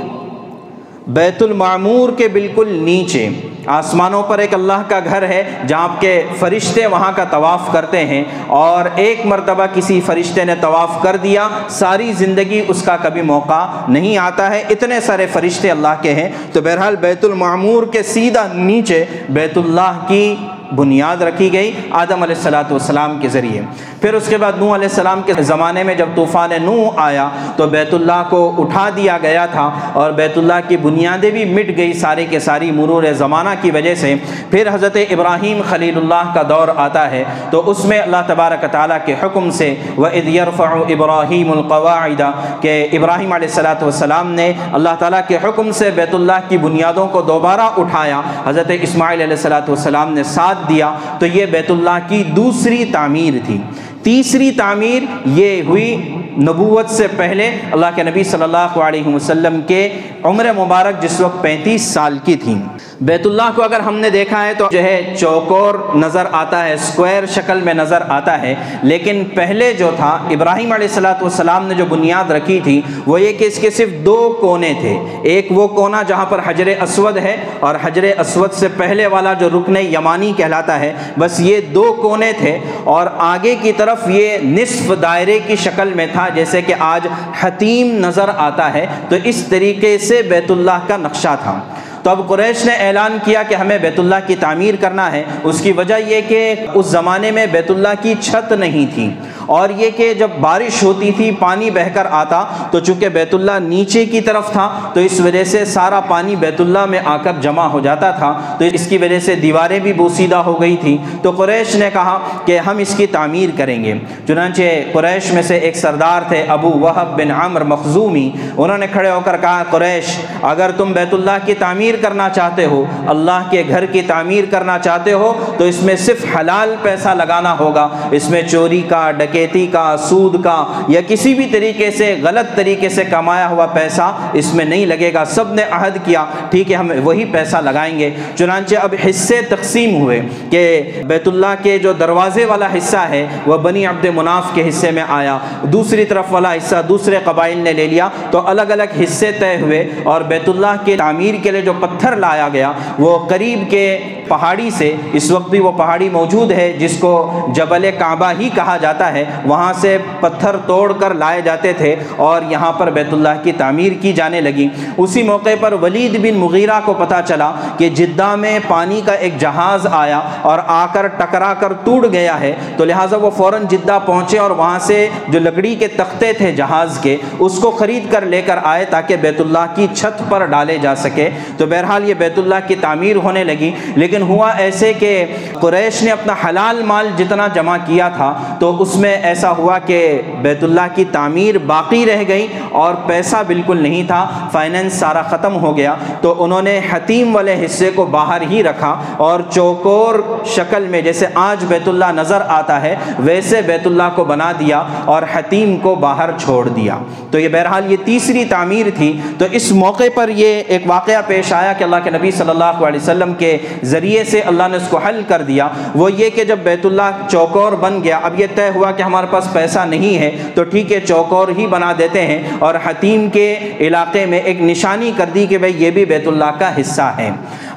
بیت 1.06 1.42
المعمور 1.42 2.08
کے 2.16 2.28
بالکل 2.28 2.68
نیچے۔ 2.68 3.28
آسمانوں 3.66 4.22
پر 4.22 4.38
ایک 4.38 4.54
اللہ 4.54 4.82
کا 4.88 4.98
گھر 5.04 5.22
ہے 5.22 5.58
جہاں 5.68 5.88
کے 6.00 6.22
فرشتے 6.38 6.86
وہاں 6.86 7.12
کا 7.16 7.24
طواف 7.24 7.72
کرتے 7.72 8.06
ہیں 8.06 8.24
اور 8.46 8.84
ایک 8.94 9.26
مرتبہ 9.26 9.66
کسی 9.74 10.00
فرشتے 10.00 10.44
نے 10.44 10.54
طواف 10.60 11.02
کر 11.02 11.16
دیا، 11.16 11.48
ساری 11.68 12.12
زندگی 12.12 12.64
اس 12.68 12.82
کا 12.82 12.96
کبھی 12.96 13.22
موقع 13.22 13.66
نہیں 13.88 14.18
آتا 14.18 14.50
ہے۔ 14.50 14.64
اتنے 14.70 15.00
سارے 15.00 15.26
فرشتے 15.32 15.70
اللہ 15.70 15.94
کے 16.02 16.14
ہیں۔ 16.14 16.28
تو 16.52 16.60
بہرحال 16.60 16.96
بیت 16.96 17.24
المعمور 17.24 17.82
کے 17.82 18.02
سیدھا 18.02 18.46
نیچے 18.52 19.04
بیت 19.28 19.58
اللہ 19.58 20.04
کی 20.08 20.34
بنیاد 20.74 21.22
رکھی 21.22 21.52
گئی 21.52 21.72
آدم 21.90 22.22
علیہ 22.22 22.34
السلاۃ 22.34 22.70
والسلام 22.70 23.18
کے 23.18 23.28
ذریعے۔ 23.28 23.60
پھر 24.00 24.14
اس 24.14 24.28
کے 24.28 24.36
بعد 24.36 24.52
نوح 24.58 24.74
علیہ 24.74 24.88
السلام 24.88 25.20
کے 25.26 25.42
زمانے 25.42 25.82
میں 25.82 25.94
جب 25.94 26.08
طوفان 26.14 26.50
نوح 26.62 27.00
آیا 27.00 27.28
تو 27.56 27.66
بیت 27.66 27.94
اللہ 27.94 28.22
کو 28.30 28.40
اٹھا 28.58 28.88
دیا 28.96 29.16
گیا 29.22 29.46
تھا 29.52 29.68
اور 29.92 30.10
بیت 30.18 30.38
اللہ 30.38 30.60
کی 30.68 30.76
بنیادیں 30.82 31.30
بھی 31.30 31.44
مٹ 31.44 31.76
گئی 31.76 31.92
سارے 31.92 32.24
کے 32.30 32.38
ساری 32.40 32.70
مرور 32.70 33.02
زمانہ 33.18 33.50
کی 33.60 33.70
وجہ 33.70 33.94
سے۔ 33.94 34.14
پھر 34.50 34.68
حضرت 34.72 34.96
ابراہیم 35.10 35.60
خلیل 35.68 35.96
اللہ 35.96 36.30
کا 36.34 36.42
دور 36.48 36.68
آتا 36.76 37.10
ہے 37.10 37.22
تو 37.50 37.62
اس 37.70 37.84
میں 37.84 38.00
اللہ 38.00 38.22
تبارک 38.26 38.64
تعالیٰ 38.72 38.98
کے 39.04 39.14
حکم 39.22 39.50
سے 39.50 39.74
وہ 39.96 40.06
ادیرفع 40.06 40.68
ابراہیم 40.88 41.50
القواعدہ 41.52 42.30
کہ 42.60 42.76
ابراہیم 42.92 43.32
علیہ 43.32 43.48
السلاۃ 43.48 43.82
والسلام 43.82 44.30
نے 44.32 44.52
اللہ 44.72 44.94
تعالیٰ 44.98 45.20
کے 45.28 45.38
حکم 45.44 45.70
سے 45.72 45.90
بیت 45.94 46.14
اللہ 46.14 46.48
کی 46.48 46.58
بنیادوں 46.58 47.06
کو 47.08 47.22
دوبارہ 47.22 47.68
اٹھایا۔ 47.76 48.20
حضرت 48.46 48.70
اسماعیل 48.80 49.20
علیہ 49.20 49.36
السلاۃ 49.36 49.68
والسلام 49.68 50.12
نے 50.12 50.22
ساتھ 50.34 50.68
دیا 50.68 50.94
تو 51.18 51.26
یہ 51.26 51.46
بیت 51.46 51.70
اللہ 51.70 51.98
کی 52.08 52.22
دوسری 52.36 52.84
تعمیر 52.92 53.38
تھی۔ 53.46 53.58
تیسری 54.02 54.50
تعمیر 54.50 55.02
یہ 55.26 55.62
ہوئی 55.62 55.96
نبوت 56.38 56.90
سے 56.90 57.06
پہلے 57.16 57.50
اللہ 57.72 57.86
کے 57.94 58.02
نبی 58.02 58.24
صلی 58.24 58.42
اللہ 58.42 58.78
علیہ 58.78 59.06
وسلم 59.06 59.60
کے 59.60 59.88
عمر 60.22 60.46
مبارک 60.56 61.02
جس 61.02 61.20
وقت 61.20 61.42
پینتیس 61.42 61.82
سال 61.82 62.18
کی 62.24 62.36
تھیں 62.36 62.62
بیت 63.00 63.26
اللہ 63.26 63.50
کو 63.54 63.62
اگر 63.62 63.80
ہم 63.80 63.96
نے 63.96 64.10
دیکھا 64.10 64.46
ہے 64.46 64.52
تو 64.58 64.68
جو 64.70 64.82
ہے 64.82 65.14
چوکور 65.18 65.96
نظر 65.96 66.24
آتا 66.32 66.64
ہے 66.64 66.74
اسکوائر 66.74 67.26
شکل 67.26 67.60
میں 67.60 67.74
نظر 67.74 68.02
آتا 68.08 68.42
ہے۔ 68.42 68.54
لیکن 68.82 69.22
پہلے 69.34 69.72
جو 69.72 69.90
تھا، 69.96 70.18
ابراہیم 70.30 70.72
علیہ 70.72 70.88
السلاۃ 70.88 71.22
والسلام 71.22 71.66
نے 71.66 71.74
جو 71.74 71.84
بنیاد 71.84 72.30
رکھی 72.30 72.60
تھی، 72.64 72.80
وہ 73.06 73.20
یہ 73.20 73.32
کہ 73.32 73.44
اس 73.44 73.58
کے 73.58 73.70
صرف 73.70 73.88
دو 74.04 74.38
کونے 74.40 74.72
تھے۔ 74.80 74.98
ایک 75.22 75.46
وہ 75.50 75.68
کونا 75.68 76.02
جہاں 76.02 76.26
پر 76.26 76.40
حجر 76.46 76.66
اسود 76.82 77.16
ہے 77.16 77.36
اور 77.60 77.74
حجر 77.82 78.02
اسود 78.18 78.52
سے 78.52 78.68
پہلے 78.76 79.06
والا 79.06 79.32
جو 79.32 79.48
رکن 79.50 79.76
یمانی 79.76 80.32
کہلاتا 80.36 80.80
ہے، 80.80 80.92
بس 81.18 81.40
یہ 81.40 81.60
دو 81.60 81.98
کونے 82.02 82.32
تھے۔ 82.38 82.58
اور 82.84 83.06
آگے 83.18 83.56
کی 83.62 83.72
طرف 83.72 83.98
یہ 84.06 84.38
نصف 84.42 84.92
دائرے 85.02 85.38
کی 85.46 85.56
شکل 85.56 85.92
میں 85.94 86.06
تھا۔ 86.12 86.25
جیسے 86.34 86.62
کہ 86.62 86.74
آج 86.78 87.06
حتیم 87.40 87.96
نظر 87.98 88.30
آتا 88.36 88.72
ہے 88.74 88.86
تو 89.08 89.16
اس 89.24 89.44
طریقے 89.48 89.98
سے 89.98 90.22
بیت 90.22 90.50
اللہ 90.50 90.84
کا 90.86 90.96
نقشہ 90.96 91.36
تھا۔ 91.42 91.60
تو 92.06 92.10
اب 92.10 92.28
قریش 92.28 92.64
نے 92.64 92.72
اعلان 92.72 93.18
کیا 93.24 93.42
کہ 93.42 93.54
ہمیں 93.54 93.78
بیت 93.78 93.98
اللہ 93.98 94.14
کی 94.26 94.36
تعمیر 94.36 94.74
کرنا 94.80 95.12
ہے۔ 95.12 95.24
اس 95.42 95.60
کی 95.60 95.72
وجہ 95.72 95.94
یہ 96.06 96.20
کہ 96.28 96.54
اس 96.74 96.86
زمانے 96.86 97.30
میں 97.30 97.46
بیت 97.46 97.70
اللہ 97.70 97.88
کی 98.02 98.14
چھت 98.20 98.52
نہیں 98.52 98.86
تھی۔ 98.94 99.10
اور 99.46 99.68
یہ 99.70 99.90
کہ 99.96 100.14
جب 100.14 100.28
بارش 100.40 100.82
ہوتی 100.82 101.10
تھی، 101.10 101.30
پانی 101.30 101.70
بہہ 101.70 101.88
کر 101.94 102.06
آتا، 102.10 102.44
تو 102.70 102.80
چونکہ 102.80 103.08
بیت 103.08 103.34
اللہ 103.34 103.52
نیچے 103.60 104.06
کی 104.06 104.20
طرف 104.20 104.52
تھا، 104.52 104.90
تو 104.94 105.00
اس 105.00 105.20
وجہ 105.20 105.44
سے 105.44 105.64
سارا 105.64 106.00
پانی 106.00 106.36
بیت 106.36 106.60
اللہ 106.60 106.86
میں 106.86 106.98
آ 107.04 107.16
کر 107.16 107.32
جمع 107.40 107.66
ہو 107.66 107.80
جاتا 107.80 108.10
تھا۔ 108.10 108.56
تو 108.58 108.64
اس 108.64 108.86
کی 108.86 108.98
وجہ 108.98 109.20
سے 109.20 109.34
دیواریں 109.34 109.78
بھی 109.78 109.92
بوسیدہ 109.92 110.36
ہو 110.36 110.60
گئی 110.60 110.76
تھی 110.76 110.98
تو 111.22 111.30
قریش 111.30 111.74
نے 111.74 111.90
کہا 111.92 112.18
کہ 112.44 112.58
ہم 112.58 112.78
اس 112.78 112.94
کی 112.96 113.06
تعمیر 113.06 113.48
کریں 113.56 113.84
گے۔ 113.84 113.94
چنانچہ 114.28 114.62
قریش 114.92 115.32
میں 115.32 115.42
سے 115.42 115.56
ایک 115.56 115.76
سردار 115.76 116.22
تھے، 116.28 116.44
ابو 116.48 116.70
وحب 116.70 117.20
بن 117.20 117.30
عمر 117.30 117.64
مخزومی۔ 117.64 118.30
انہوں 118.56 118.78
نے 118.78 118.86
کھڑے 118.92 119.10
ہو 119.10 119.20
کر 119.24 119.36
کہا، 119.40 119.62
قریش، 119.70 120.04
اگر 120.42 120.70
تم 120.76 120.92
بیت 120.92 121.14
اللہ 121.14 121.38
کی 121.44 121.54
تعمیر 121.54 121.95
کرنا 122.02 122.28
چاہتے 122.28 122.64
ہو، 122.64 122.84
اللہ 123.06 123.48
کے 123.50 123.62
گھر 123.68 123.86
کی 123.86 124.02
تعمیر 124.02 124.44
کرنا 124.50 124.78
چاہتے 124.78 125.12
ہو، 125.12 125.54
تو 125.58 125.64
اس 125.64 125.82
میں 125.82 125.96
صرف 125.96 126.24
حلال 126.38 126.74
پیسہ 126.82 127.08
لگانا 127.08 127.58
ہوگا۔ 127.58 127.88
اس 128.10 128.30
میں 128.30 128.42
چوری 128.42 128.82
کا، 128.88 129.10
ڈکیتی 129.10 129.66
کا، 129.66 129.96
سود 129.96 130.44
کا 130.44 130.64
یا 130.88 131.00
کسی 131.08 131.34
بھی 131.34 131.46
طریقے 131.46 131.90
سے، 131.90 132.16
غلط 132.22 132.56
طریقے 132.56 132.88
سے 132.88 133.04
کمایا 133.04 133.48
ہوا 133.48 133.66
پیسہ 133.66 134.16
اس 134.32 134.54
میں 134.54 134.64
نہیں 134.64 134.86
لگے 134.86 135.14
گا۔ 135.14 135.24
سب 135.24 135.54
نے 135.54 135.62
عہد 135.70 135.98
کیا، 136.04 136.24
ٹھیک 136.50 136.70
ہے، 136.70 136.76
ہم 136.76 136.90
وہی 137.04 137.24
پیسہ 137.24 137.56
لگائیں 137.56 137.98
گے۔ 137.98 138.10
چنانچہ 138.38 138.76
اب 138.76 138.94
حصے 139.08 139.40
تقسیم 139.48 140.00
ہوئے 140.00 140.22
کہ 140.50 140.82
بیت 141.04 141.28
اللہ 141.28 141.54
کے 141.62 141.78
جو 141.78 141.92
دروازے 141.92 142.44
والا 142.44 142.66
حصہ 142.78 142.96
ہے، 142.96 143.26
وہ 143.46 143.58
بنی 143.58 143.86
عبد 143.86 144.06
مناف 144.14 144.44
کے 144.54 144.68
حصے 144.68 144.90
میں 144.90 145.04
آیا۔ 145.08 145.38
دوسری 145.62 146.04
طرف 146.04 146.24
والا 146.30 146.54
حصہ 146.54 146.76
دوسرے 146.88 147.18
قبائل 147.24 147.58
نے 147.58 147.72
لے 147.72 147.86
لیا۔ 147.86 148.08
تو 148.30 148.48
الگ 148.48 148.62
الگ 148.62 149.02
حصے 149.04 149.32
طے 149.32 149.56
ہوئے 149.60 149.90
اور 150.02 150.20
بیت 150.20 150.48
اللہ 150.48 150.74
کے 150.84 150.96
تعمیر 150.96 151.34
کے 151.42 151.50
لیے 151.50 151.60
جو 151.60 151.72
پتھر 151.86 152.16
لایا 152.16 152.48
گیا۔ 152.52 152.72
وہ 152.98 153.18
قریب 153.18 153.70
کے 153.70 153.98
پہاڑی 154.28 154.70
سے، 154.70 154.96
اس 155.12 155.30
وقت 155.30 155.50
بھی 155.50 155.60
وہ 155.60 155.72
پہاڑی 155.72 156.08
موجود 156.08 156.52
ہے، 156.52 156.72
جس 156.72 156.98
کو 156.98 157.46
جبل 157.54 157.90
کعبہ 157.98 158.32
ہی 158.40 158.48
کہا 158.54 158.76
جاتا 158.76 159.12
ہے، 159.12 159.24
وہاں 159.44 159.72
سے 159.72 159.98
پتھر 160.20 160.56
توڑ 160.66 160.92
کر 160.92 161.14
لائے 161.14 161.40
جاتے 161.40 161.72
تھے 161.72 161.96
اور 162.16 162.42
یہاں 162.48 162.72
پر 162.72 162.90
بیت 162.90 163.12
اللہ 163.12 163.42
کی 163.42 163.52
تعمیر 163.52 163.92
کی 164.00 164.12
جانے 164.12 164.40
لگی۔ 164.40 164.68
اسی 164.96 165.22
موقع 165.22 165.50
پر 165.60 165.72
ولید 165.72 166.18
بن 166.18 166.38
مغیرہ 166.38 166.80
کو 166.84 166.94
پتہ 166.94 167.14
چلا 167.24 167.52
کہ 167.78 167.88
جدہ 167.88 168.36
میں 168.36 168.58
پانی 168.68 169.00
کا 169.06 169.12
ایک 169.12 169.38
جہاز 169.38 169.86
آیا 169.90 170.20
اور 170.42 170.58
آ 170.66 170.86
کر 170.92 171.06
ٹکرا 171.06 171.54
کر 171.54 171.72
ٹوٹ 171.72 172.06
گیا 172.12 172.40
ہے۔ 172.40 172.54
تو 172.76 172.84
لہٰذا 172.84 173.16
وہ 173.16 173.30
فوراً 173.30 173.64
جدہ 173.68 173.98
پہنچے 174.06 174.38
اور 174.38 174.50
وہاں 174.50 174.78
سے 174.78 175.08
جو 175.28 175.38
لکڑی 175.38 175.74
کے 175.74 175.88
تختے 175.88 176.32
تھے 176.32 176.52
جہاز 176.52 176.98
کے، 177.02 177.16
اس 177.38 177.58
کو 177.58 177.70
خرید 177.70 178.12
کر 178.12 178.26
لے 178.26 178.42
کر 178.42 178.58
آئے 178.64 178.84
تاکہ 178.84 179.16
بیت 179.16 179.40
اللہ 179.40 179.66
کی 179.74 179.86
چھت 179.94 180.22
پر 180.28 180.44
ڈالے 180.44 180.78
جا 180.78 180.94
سکے۔ 180.94 181.28
تو 181.56 181.65
بہرحال 181.66 182.08
یہ 182.08 182.14
بیت 182.14 182.38
اللہ 182.38 182.54
کی 182.66 182.74
تعمیر 182.74 183.16
ہونے 183.16 183.44
لگی۔ 183.44 183.70
لیکن 183.94 184.22
ہوا 184.22 184.50
ایسے 184.50 184.92
کہ 184.92 185.24
قریش 185.52 186.02
نے 186.02 186.10
اپنا 186.10 186.34
حلال 186.48 186.82
مال 186.82 187.08
جتنا 187.16 187.46
جمع 187.54 187.76
کیا 187.86 188.08
تھا، 188.08 188.56
تو 188.60 188.82
اس 188.82 188.96
میں 188.96 189.16
ایسا 189.22 189.50
ہوا 189.50 189.78
کہ 189.78 190.20
بیت 190.42 190.64
اللہ 190.64 190.80
کی 190.94 191.04
تعمیر 191.12 191.58
باقی 191.58 192.06
رہ 192.06 192.22
گئی 192.28 192.46
اور 192.70 192.94
پیسہ 193.06 193.36
بالکل 193.46 193.82
نہیں 193.82 194.04
تھا 194.06 194.48
فائننس 194.52 194.92
سارا 194.92 195.22
ختم 195.22 195.56
ہو 195.56 195.76
گیا۔ 195.76 195.94
تو 196.20 196.44
انہوں 196.44 196.62
نے 196.62 196.80
حتیم 196.90 197.36
والے 197.36 197.64
حصے 197.64 197.90
کو 197.94 198.04
باہر 198.04 198.42
ہی 198.50 198.62
رکھا 198.62 199.00
اور 199.16 199.40
چوکور 199.50 200.14
شکل 200.46 200.86
میں 200.86 201.02
جیسے 201.02 201.26
آج 201.34 201.64
بیت 201.64 201.88
اللہ 201.88 202.04
نظر 202.12 202.38
آتا 202.48 202.82
ہے، 202.82 202.96
ویسے 203.18 203.62
بیت 203.62 203.86
اللہ 203.86 204.08
کو 204.14 204.24
بنا 204.24 204.52
دیا 204.52 204.82
اور 205.04 205.22
حتیم 205.32 205.76
کو 205.76 205.94
باہر 205.94 206.30
چھوڑ 206.38 206.68
دیا۔ 206.68 206.98
تو 207.30 207.38
یہ 207.38 207.48
بہرحال 207.48 207.92
یہ 207.92 207.96
تیسری 208.04 208.44
تعمیر 208.44 208.86
تھی۔ 208.96 209.20
تو 209.38 209.44
اس 209.52 209.72
موقع 209.72 210.04
پر 210.14 210.28
یہ 210.28 210.62
ایک 210.66 210.82
واقعہ 210.86 211.22
پیش 211.26 211.52
آیا 211.56 211.72
کہ 211.72 211.84
اللہ 211.84 211.96
کے 212.04 212.10
نبی 212.10 212.30
صلی 212.30 212.50
اللہ 212.50 212.84
علیہ 212.86 213.00
وسلم 213.00 213.34
کے 213.34 213.56
ذریعے 213.84 214.24
سے 214.24 214.40
اللہ 214.40 214.68
نے 214.70 214.76
اس 214.76 214.88
کو 214.90 214.98
حل 214.98 215.20
کر 215.28 215.42
دیا، 215.42 215.68
وہ 215.94 216.10
یہ 216.12 216.30
کہ 216.30 216.44
جب 216.44 216.58
بیت 216.62 216.86
اللہ 216.86 217.26
چوکور 217.30 217.72
بن 217.80 218.02
گیا، 218.04 218.18
اب 218.22 218.40
یہ 218.40 218.46
طے 218.54 218.68
ہوا 218.74 218.90
کہ 218.92 219.02
ہمارے 219.02 219.26
پاس 219.30 219.48
پیسہ 219.52 219.84
نہیں 219.88 220.18
ہے، 220.18 220.30
تو 220.54 220.64
ٹھیک 220.64 220.92
ہے، 220.92 221.00
چوکور 221.00 221.48
ہی 221.58 221.66
بنا 221.66 221.92
دیتے 221.98 222.26
ہیں 222.26 222.42
اور 222.58 222.74
حتیم 222.84 223.28
کے 223.30 223.48
علاقے 223.80 224.24
میں 224.26 224.40
ایک 224.40 224.60
نشانی 224.60 225.10
کر 225.16 225.30
دی 225.34 225.46
کہ 225.46 225.58
بھائی 225.58 225.84
یہ 225.84 225.90
بھی 225.90 226.04
بیت 226.04 226.26
اللہ 226.28 226.58
کا 226.58 226.70
حصہ 226.80 227.12
ہے۔ 227.18 227.30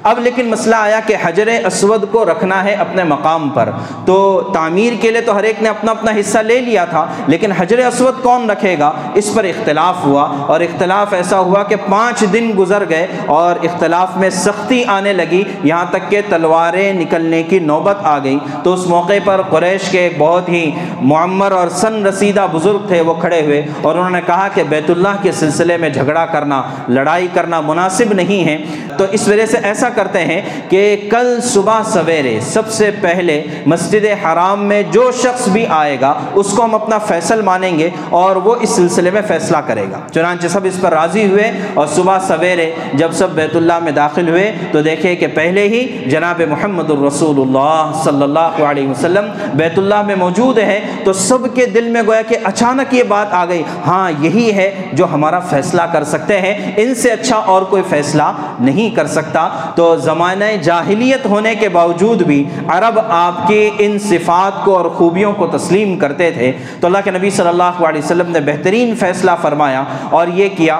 اب 0.03 0.19
لیکن 0.19 0.49
مسئلہ 0.49 0.75
آیا 0.75 0.99
کہ 1.05 1.15
حجر 1.23 1.47
اسود 1.65 2.05
کو 2.11 2.25
رکھنا 2.25 2.63
ہے 2.63 2.73
اپنے 2.73 3.03
مقام 3.03 3.49
پر۔ 3.49 3.69
تو 4.05 4.41
تعمیر 4.53 4.93
کے 5.01 5.11
لیے 5.11 5.21
تو 5.21 5.35
ہر 5.35 5.43
ایک 5.43 5.61
نے 5.61 5.69
اپنا 5.69 5.91
اپنا 5.91 6.11
حصہ 6.19 6.37
لے 6.37 6.59
لیا 6.59 6.85
تھا، 6.85 7.05
لیکن 7.27 7.51
حجر 7.51 7.79
اسود 7.79 8.23
کون 8.23 8.49
رکھے 8.49 8.75
گا؟ 8.79 8.91
اس 9.13 9.33
پر 9.33 9.43
اختلاف 9.43 10.05
ہوا 10.05 10.23
اور 10.47 10.59
اختلاف 10.59 11.13
ایسا 11.13 11.39
ہوا 11.39 11.63
کہ 11.63 11.75
پانچ 11.89 12.23
دن 12.33 12.51
گزر 12.57 12.83
گئے 12.89 13.07
اور 13.25 13.55
اختلاف 13.63 14.17
میں 14.17 14.29
سختی 14.29 14.83
آنے 14.87 15.13
لگی۔ 15.13 15.43
یہاں 15.63 15.85
تک 15.89 16.09
کہ 16.09 16.21
تلواریں 16.29 16.93
نکلنے 16.93 17.43
کی 17.43 17.59
نوبت 17.59 17.97
آ 18.03 18.17
گئی۔ 18.23 18.39
تو 18.63 18.73
اس 18.73 18.87
موقع 18.87 19.13
پر 19.23 19.41
قریش 19.49 19.89
کے 19.89 19.99
ایک 19.99 20.13
بہت 20.17 20.49
ہی 20.49 20.71
معمر 21.01 21.51
اور 21.51 21.67
سن 21.67 22.05
رسیدہ 22.05 22.47
بزرگ 22.51 22.87
تھے، 22.87 23.01
وہ 23.01 23.13
کھڑے 23.13 23.41
ہوئے 23.41 23.65
اور 23.81 23.95
انہوں 23.95 24.09
نے 24.09 24.21
کہا 24.25 24.47
کہ 24.53 24.63
بیت 24.63 24.89
اللہ 24.89 25.15
کے 25.21 25.31
سلسلے 25.31 25.77
میں 25.77 25.89
جھگڑا 25.89 26.25
کرنا، 26.25 26.61
لڑائی 26.89 27.27
کرنا 27.33 27.61
مناسب 27.61 28.13
نہیں 28.13 28.45
ہے۔ 28.45 28.57
تو 28.97 29.05
اس 29.11 29.27
وجہ 29.27 29.45
سے 29.45 29.57
ایسا 29.63 29.88
کرتے 29.89 30.19
ہیں 30.19 30.41
کہ 30.69 31.09
کل 31.11 31.39
صبح 31.43 31.83
سویرے 31.83 32.39
سب 32.41 32.69
سے 32.69 32.91
پہلے 33.01 33.43
مسجد 33.65 34.05
حرام 34.25 34.65
میں 34.65 34.83
جو 34.91 35.11
شخص 35.11 35.47
بھی 35.47 35.65
آئے 35.69 35.97
گا، 36.01 36.13
اس 36.33 36.53
کو 36.53 36.63
ہم 36.63 36.75
اپنا 36.75 36.97
فیصل 36.97 37.41
مانیں 37.41 37.79
گے 37.79 37.89
اور 38.09 38.35
وہ 38.35 38.55
اس 38.61 38.69
سلسلے 38.69 39.11
میں 39.11 39.21
فیصلہ 39.27 39.57
کرے 39.57 39.85
گا۔ 39.91 39.99
چنانچہ 40.13 40.47
سب 40.47 40.59
اس 40.63 40.81
پر 40.81 40.91
راضی 40.93 41.25
ہوئے 41.25 41.51
اور 41.73 41.87
صبح 41.87 42.19
سویرے 42.19 42.71
جب 42.93 43.11
سب 43.11 43.29
بیت 43.29 43.55
اللہ 43.55 43.79
میں 43.79 43.91
داخل 43.91 44.29
ہوئے 44.29 44.51
تو 44.71 44.81
دیکھے 44.81 45.15
کہ 45.15 45.27
پہلے 45.27 45.67
ہی 45.67 46.09
جناب 46.09 46.41
محمد 46.49 46.89
الرسول 46.89 47.41
اللہ 47.41 47.91
صلی 48.03 48.23
اللہ 48.23 48.63
علیہ 48.63 48.89
وسلم 48.89 49.25
بیت 49.53 49.79
اللہ 49.79 50.01
میں 50.01 50.15
موجود 50.15 50.57
ہے 50.57 50.79
تو 51.03 51.13
سب 51.13 51.55
کے 51.55 51.65
دل 51.65 51.89
میں 51.89 52.01
گویا 52.07 52.21
کہ 52.21 52.37
اچانک 52.43 52.93
یہ 52.93 53.03
بات 53.03 53.33
آ 53.33 53.45
گئی۔ 53.45 53.63
ہاں 53.85 54.11
یہی 54.19 54.53
ہے 54.53 54.87
جو 54.93 55.05
ہمارا 55.13 55.39
فیصلہ 55.39 55.81
کر 55.81 56.03
سکتے 56.03 56.41
ہیں۔ 56.41 56.71
ان 56.77 56.95
سے 56.95 57.11
اچھا 57.11 57.35
اور 57.35 57.61
کوئی 57.61 57.83
فیصلہ 57.89 58.31
نہیں 58.59 58.95
کر 58.95 59.07
سکتا۔ 59.07 59.49
تو 59.79 59.95
زمانہ 59.97 60.45
جاہلیت 60.63 61.25
ہونے 61.25 61.53
کے 61.55 61.67
باوجود 61.69 62.21
بھی 62.21 62.43
عرب 62.67 62.99
آپ 63.07 63.47
کے 63.47 63.59
ان 63.79 63.97
صفات 63.99 64.63
کو 64.65 64.75
اور 64.77 64.85
خوبیوں 64.95 65.31
کو 65.33 65.47
تسلیم 65.47 65.97
کرتے 65.99 66.29
تھے 66.31 66.51
تو 66.79 66.87
اللہ 66.87 66.97
کے 67.03 67.11
نبی 67.11 67.29
صلی 67.29 67.47
اللہ 67.47 67.79
علیہ 67.87 68.01
وسلم 68.03 68.31
نے 68.31 68.39
بہترین 68.45 68.95
فیصلہ 68.95 69.31
فرمایا 69.41 69.83
اور 70.09 70.27
یہ 70.33 70.49
کیا 70.57 70.79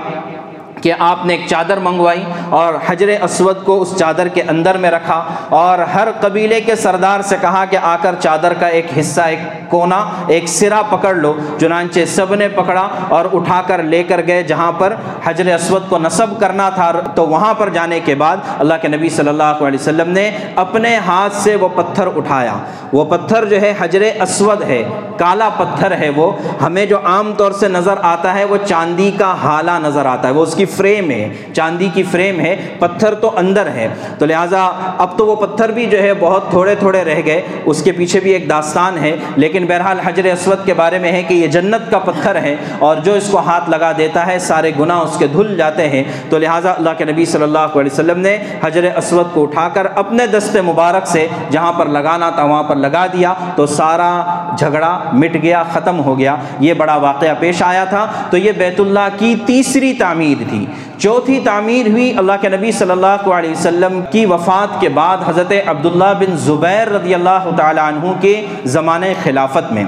کہ 0.82 0.94
آپ 1.00 1.26
نے 1.26 1.34
ایک 1.34 1.48
چادر 1.48 1.78
منگوائی 1.78 2.24
اور 2.50 2.74
حجر 2.88 3.08
اسود 3.22 3.64
کو 3.64 3.82
اس 3.82 3.98
چادر 3.98 4.28
کے 4.28 4.42
اندر 4.42 4.78
میں 4.78 4.92
رکھا 4.92 5.24
اور 5.50 5.80
ہر 5.80 6.08
قبیلے 6.20 6.62
کے 6.62 6.76
سردار 6.76 7.22
سے 7.22 7.36
کہا 7.42 7.66
کہ 7.70 7.78
آ 7.82 7.96
کر 8.02 8.16
چادر 8.20 8.54
کا 8.54 8.68
ایک 8.68 8.86
حصہ، 9.00 9.22
ایک 9.22 9.40
کونا، 9.70 10.06
ایک 10.28 10.48
سرا 10.48 10.82
پکڑ 10.90 11.14
لو۔ 11.16 11.34
چنانچہ 11.60 12.00
سب 12.08 12.36
نے 12.36 12.48
پکڑا 12.48 12.88
اور 13.10 13.26
اٹھا 13.34 13.62
کر 13.68 13.84
لے 13.84 14.04
کر 14.04 14.22
گئے 14.28 14.44
جہاں 14.44 14.72
پر 14.72 14.96
حجر 15.26 15.56
اسود 15.56 15.90
کو 15.90 15.98
نصب 15.98 16.40
کرنا 16.40 16.70
تھا۔ 16.70 16.92
تو 17.16 17.28
وہاں 17.28 17.54
پر 17.54 17.70
جانے 17.70 18.00
کے 18.00 18.16
بعد 18.16 18.38
اللہ 18.60 18.74
کے 18.82 18.88
نبی 18.88 19.10
صلی 19.10 19.30
اللہ 19.30 19.44
علیہ 19.44 19.80
وسلم 19.82 20.10
نے 20.10 20.32
اپنے 20.56 20.96
ہاتھ 20.96 21.36
سے 21.36 21.56
وہ 21.56 21.70
پتھر 21.76 22.08
اٹھایا۔ 22.16 22.56
وہ 22.94 23.06
پتھر 23.06 23.46
جو 23.46 23.62
ہے 23.62 23.74
حجر 23.80 24.02
اسود 24.22 24.62
ہے، 24.62 24.84
کالا 25.18 25.50
پتھر 25.58 25.92
ہے 25.92 26.10
وہ۔ 26.16 26.32
ہمیں 26.62 26.86
جو 26.86 26.98
عام 27.04 27.34
طور 27.38 27.52
سے 27.52 27.68
نظر 27.68 27.96
آتا 28.02 28.34
ہے 28.34 28.46
وہ 28.46 28.58
چاندی 28.68 29.12
کا 29.20 29.36
حالہ 29.44 29.72
نظر 29.72 30.06
آتا 30.06 30.28
ہے۔ 30.28 30.34
وہ 30.34 30.44
اس 30.44 30.56
کی 30.56 30.66
فریم 30.70 31.12
ہے، 31.12 31.30
چاندی 31.54 31.90
کی 31.94 32.04
فریم 32.04 32.40
ہے، 32.40 32.56
پتھر 32.80 33.14
تو 33.14 33.32
اندر 33.38 33.68
ہے۔ 33.68 33.88
تو 34.20 34.26
لہٰذا 34.26 34.70
اب 34.98 35.18
تو 35.18 35.26
وہ 35.26 35.36
پتھر 35.36 35.70
بھی 35.72 35.86
جو 35.86 36.02
ہے 36.04 36.12
بہت 36.20 36.50
تھوڑے 36.50 36.76
تھوڑے 36.76 37.04
رہ 37.04 37.22
گئے، 37.26 37.42
اس 37.66 37.84
کے 37.84 37.92
پیچھے 37.92 38.20
بھی 38.20 38.32
ایک 38.32 38.50
داستان 38.50 38.98
ہے۔ 38.98 39.16
لیکن 39.36 39.66
بہرحال 39.66 40.00
حجر 40.00 40.26
اسود 40.26 40.66
کے 40.66 40.74
بارے 40.74 41.00
میں 41.00 41.12
ہے 41.12 41.24
کہ 41.24 41.34
یہ 41.34 41.48
جنت 41.48 41.92
کا 41.92 42.00
پتھر 42.00 42.36
ہے 42.36 42.56
اور 42.80 42.96
جو 42.96 43.14
اس 43.14 43.28
کو 43.32 43.40
ہاتھ 43.40 43.70
لگا 43.70 43.92
دیتا 43.98 44.28
ہے، 44.28 44.40
سارے 44.40 44.72
گناہ 44.80 45.00
اس 45.00 45.18
کے 45.18 45.28
دھل 45.28 45.58
جاتے 45.58 45.90
ہیں۔ 45.90 46.04
تو 46.30 46.38
لہٰذا 46.38 46.72
اللہ 46.72 46.90
کے 46.98 47.06
نبی 47.06 47.26
صلی 47.26 47.44
اللہ 47.44 47.60
علیہ 47.60 47.94
وسلم 47.94 48.20
نے 48.20 48.38
حجر 48.64 48.90
اسود 48.96 49.26
کو 49.34 49.44
اٹھا 49.44 49.70
کر 49.70 49.88
اپنے 49.96 50.28
دست 50.28 50.58
مبارک 50.58 51.08
سے 51.08 51.28
جہاں 51.50 51.74
پر 51.74 51.86
لگانا 51.86 52.30
تھا 52.30 52.44
وہاں 52.44 52.64
پر 52.64 52.76
لگا 52.76 53.06
دیا۔ 53.06 53.34
تو 53.56 53.66
سارا 53.66 54.24
جھگڑا 54.58 55.00
مٹ 55.14 55.34
گیا، 55.42 55.64
ختم 55.74 56.00
ہو 56.00 56.20
گیا۔ 56.20 56.36
یہ 56.60 56.74
بڑا 56.74 56.96
واقعہ 56.96 57.34
پیش 57.40 57.64
آیا 57.64 57.86
تھا۔ 57.86 58.08
تو 58.30 58.38
یہ 58.38 58.52
بیت 58.52 58.80
اللہ 58.80 59.08
کی 59.18 59.36
تیسری 59.46 59.94
تعمیر 59.94 60.44
تھی۔ 60.50 60.59
چوتھی 60.98 61.40
تعمیر 61.44 61.88
ہوئی 61.88 62.14
اللہ 62.18 62.32
کے 62.42 62.50
نبی 62.50 62.72
صلی 62.72 62.92
اللہ 62.92 63.28
علیہ 63.28 63.52
وسلم 63.52 64.02
کی 64.12 64.26
وفات 64.26 64.82
کے 64.82 64.90
بعد 64.90 65.18
حضرت 65.26 65.54
عبداللہ 65.68 66.14
بن 66.20 66.38
زبیر 66.38 66.92
رضی 66.92 67.14
اللہ 67.14 67.50
تعالیٰ 67.58 67.88
عنہ 67.88 68.14
کے 68.22 68.46
زمانے 68.66 69.14
خلافت 69.24 69.72
میں۔ 69.72 69.86